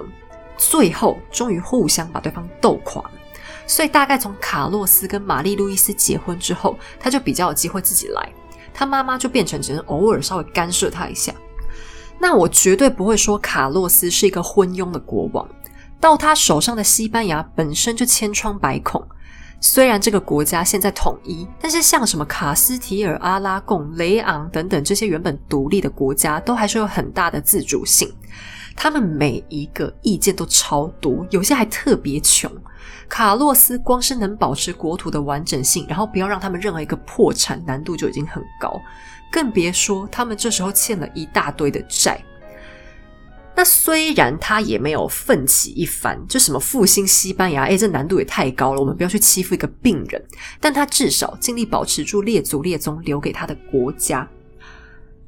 [0.56, 3.04] 最后终于互相把对方斗垮。
[3.66, 8.32] 所以大概从卡洛斯跟玛丽路易斯结婚之后，他就比较有机会自己来，
[8.72, 11.30] 他妈妈就变成只能偶尔稍微干涉他一下。
[12.18, 15.46] 那我绝对不会说卡洛斯是一个昏庸的国王，
[16.00, 19.06] 到他手上的西班牙本身就千疮百孔。
[19.64, 28.12] 虽然这个国家现在统一，但是像什么卡斯提尔、阿拉贡、雷昂等等这些原本独立的国家，都还是有很大的自主性。
[28.74, 32.50] 他们每一个意见都超多，有些还特别穷。
[33.08, 38.80] 卡洛斯光是能保持国土的完整性，然后不要让他们任何一个破产，难度就已经很高，
[39.30, 42.20] 更别说他们这时候欠了一大堆的债。
[43.63, 48.80] 那虽然他也没有奋起一番，就什么复兴西班牙，哎，这难度也太高了。
[48.80, 50.21] 我们不要去欺负一个病人，
[50.59, 54.29] 但他至少尽力保持住列祖列宗留给他的国家。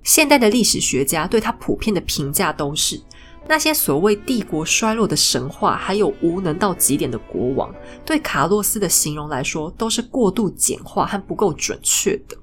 [0.03, 3.01] 现代的历史学家对他普遍的评价都是，
[3.47, 7.73] 那些所谓帝国衰落的神话，还有无能到极点的国王，
[8.05, 12.37] 对卡洛斯的形容来说，都是过度简化和不够准确的。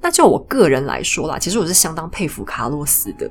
[0.00, 3.28] 那就我个人来说啦，其实我是相当佩服卡洛斯的。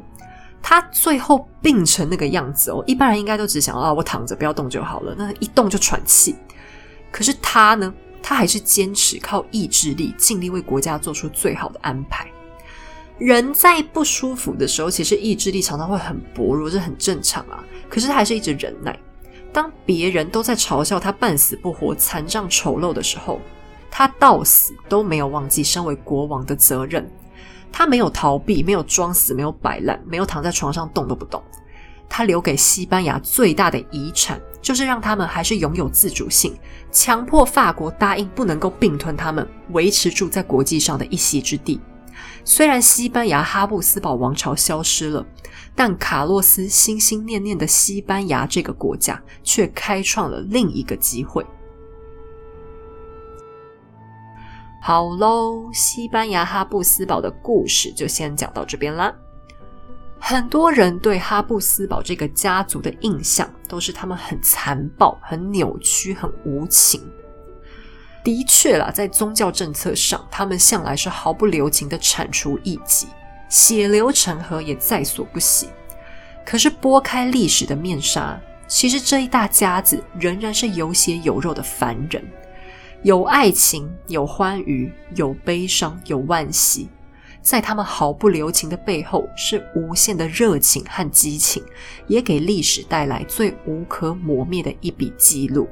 [0.70, 5.16] 他最后病成那个样子哦，一般人应该都只想啊，我躺着不要动就好了。
[5.18, 6.36] 那一动就喘气。
[7.10, 12.28] 可是他呢，他还是坚持靠意志力，尽力为国家做出最好的安排。
[13.18, 17.64] 人在不舒服的时候，其实意志力常常会很薄弱，这很正常啊。
[17.88, 19.00] 可是他还是一直忍耐。
[19.54, 23.40] 当别人都在嘲笑他半死不活、残障丑陋的时候，
[23.90, 27.10] 他到死都没有忘记身为国王的责任。
[27.78, 31.40] 他没有逃避，没有装死，没有摆烂，没有躺在床上动都不动。
[32.10, 36.58] 他留给西班牙最大的遗产，就是让他们还是拥有自主性，
[36.92, 41.80] 强迫法国答应不能够并吞他们，维持住在国际上的一席之地。
[42.44, 45.24] 虽然西班牙哈布斯堡王朝消失了，
[45.76, 51.46] 但卡洛斯心心念念的西班牙这个国家却开创了另一个机会。
[54.88, 59.14] 好喽，西班牙哈布斯堡的故事就先讲到这边啦。
[60.18, 67.06] 很多人对哈布斯堡这个家族的印象都是他们很残暴、很扭曲、很无情。
[68.24, 73.08] 的确啦，在宗教政策上，他们向来是毫不留情的铲除异己，
[73.50, 75.68] 血流成河也在所不惜。
[76.46, 78.40] 可是拨开历史的面纱，
[78.70, 82.24] 其实这一大家子仍然是有血有肉的凡人，
[83.04, 86.90] 有爱情，有欢愉，有悲伤，有万喜。
[87.42, 91.64] 在他们毫不留情的背后，是无限的热情和激情，
[92.08, 95.70] 也给历史带来最无可磨灭的一笔记录。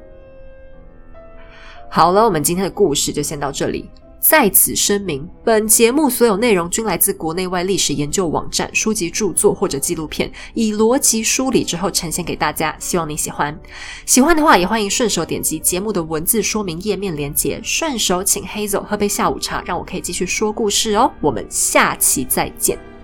[1.90, 3.90] 好了，我们今天的故事就先到这里。
[4.18, 12.74] 在此声明，本节目所有内容均来自国内外历史研究网站、书籍著作或者纪录片，以逻辑梳理之后呈现给大家。
[12.80, 13.56] 希望你喜欢，
[14.04, 21.12] 喜欢的话也欢迎顺手点击节目的文字说明页面连接，顺手请 Hazel 喝杯下午茶，让我可以继续说故事哦。
[21.20, 22.95] 我们下期再见。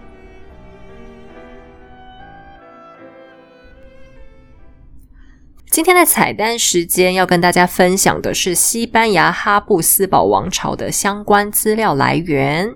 [5.73, 12.75] 今天的彩蛋时间要跟大家分享的是西班牙哈布斯堡王朝的相关资料来源。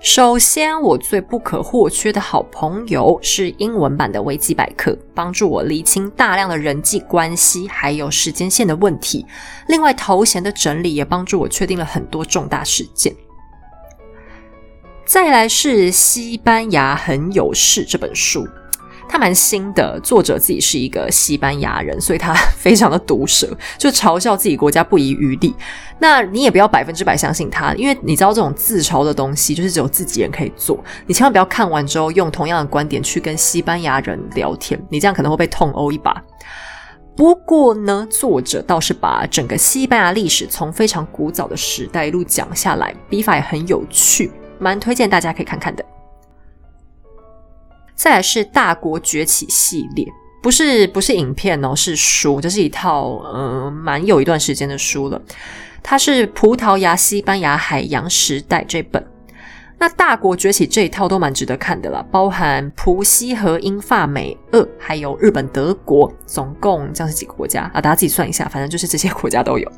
[0.00, 9.26] 首先，我最不可或缺的好朋友是英文版的维基百科，帮助我理清大量的人际关系还有时间线的问题。
[9.68, 13.14] 另外，头衔的整理也帮助我确定了很多重大事件。
[15.04, 18.48] 再来是《西班牙很有事》这本书。
[19.08, 25.54] 他蛮新的，作者自己是一个西班牙人，所以他非常的毒舌， 就嘲笑自己国家不遗余力。
[25.98, 30.82] 那你也不要百分之百相信他，因为你知道这种自嘲的东西就是只有自己人可以做。
[31.06, 36.22] 你千万不要看完之后用同样的观点去跟西班牙人聊天，你这样可能会被痛殴一把。
[37.16, 45.82] 不过呢，作者倒是把整个西班牙历史从非常古早的时代一路讲下来，笔法也很有趣，蛮推荐大家可以看看的。
[47.96, 50.06] 再来是大国崛起系列，
[50.42, 55.20] 不是不是影片哦，是书，这是一套呃蛮有一段时间的书了。
[55.82, 59.04] 它是葡萄牙、西班牙海洋时代这本。
[59.78, 67.80] 那大国崛起这一套都蛮值得看的啦，包含葡西和英法美俄，还有日本德国，总共这样是几个国家啊？
[67.80, 69.72] 大家自己算一下，反正就是这些国家都有。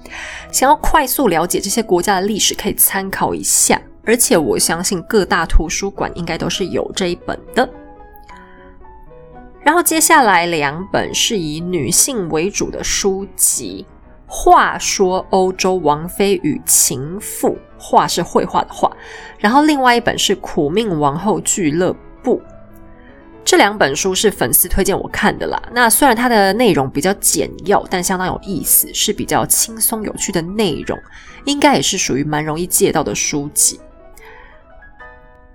[0.53, 3.81] 想要快速了解这些国家的历史，可以参考一下。
[4.05, 7.69] 而且我相信各大图书馆应该都是有这一本的。
[9.69, 13.85] 然后接下来两本是以女性为主的书籍，
[14.27, 18.91] 《话说欧洲王妃与情妇》，画是绘画的画。
[19.39, 22.39] 然后另外一本是《苦命王后俱乐部》。
[23.45, 25.63] 这两本书是粉丝推荐我看的啦。
[25.75, 30.99] 那虽然它的内容比较简要，但相当有意思，是比较轻松有趣的内容，
[31.45, 33.79] 应该也是属于蛮容易借到的书籍。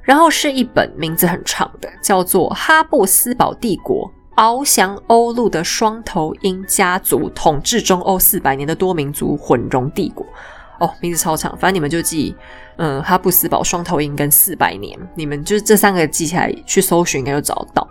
[0.03, 10.25] 然后是一本名字很长的，叫做《哈布斯堡帝国翱翔欧陆的双头鹰家族统治中欧四百年的多民族混融帝国》。
[10.80, 12.35] 哦，名字超长，反正你们就记，
[12.77, 17.88] 嗯，哈布斯堡双头鹰跟四百年，你们就是这三个记起来去搜寻，应该就找到。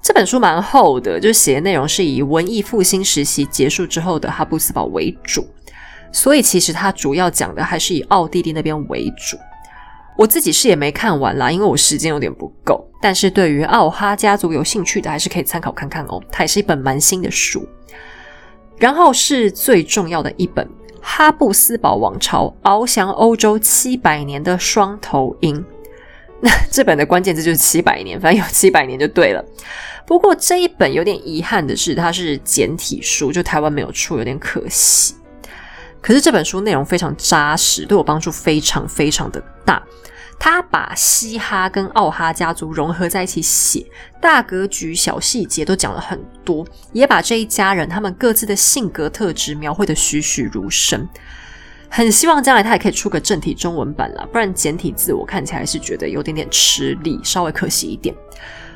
[0.00, 5.46] 这本书蛮厚的，就写的内容是以文艺复兴时期结束之后的哈布斯堡为主，
[6.12, 9.36] 所以其实它主要讲的还是以奥地利那边为主。
[10.16, 12.86] 我自己是也没看完啦，因为我时间有点不够。
[13.00, 16.22] 但是对于奥哈家族有兴趣的，还是可以参考看看哦。
[16.30, 17.66] 它也是一本蛮新的书。
[18.78, 20.64] 然后是最重要的一本
[21.00, 25.56] 《哈布斯堡王朝翱翔欧洲七百年的双头鹰》。
[26.40, 29.44] 那这本的关键字就是七百年，反正有七百年就对了。
[30.04, 35.14] 不过这一本有点遗憾的是，它是简体书，就台湾没有出，有点可惜。
[36.02, 39.82] 可是这本书内容非常扎实，对我帮助非常非常的大。
[40.38, 43.86] 他把西哈跟奥哈家族融合在一起写，
[44.20, 51.08] 大格局、小细节都讲了很多，也把这一家人他们各自的性格特质描绘的栩栩如生。
[51.88, 58.12] 很希望将来他也可以出个正体中文版啦，不然简体字我看起来是觉得有点点吃力，稍微可惜一点。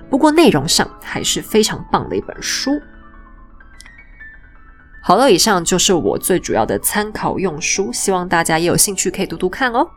[0.09, 2.81] 不过内容上还是非常棒的一本书。
[5.07, 9.89] 好了，以上就是我最主要的参考用书，希望大家也有兴趣可以读读看哦。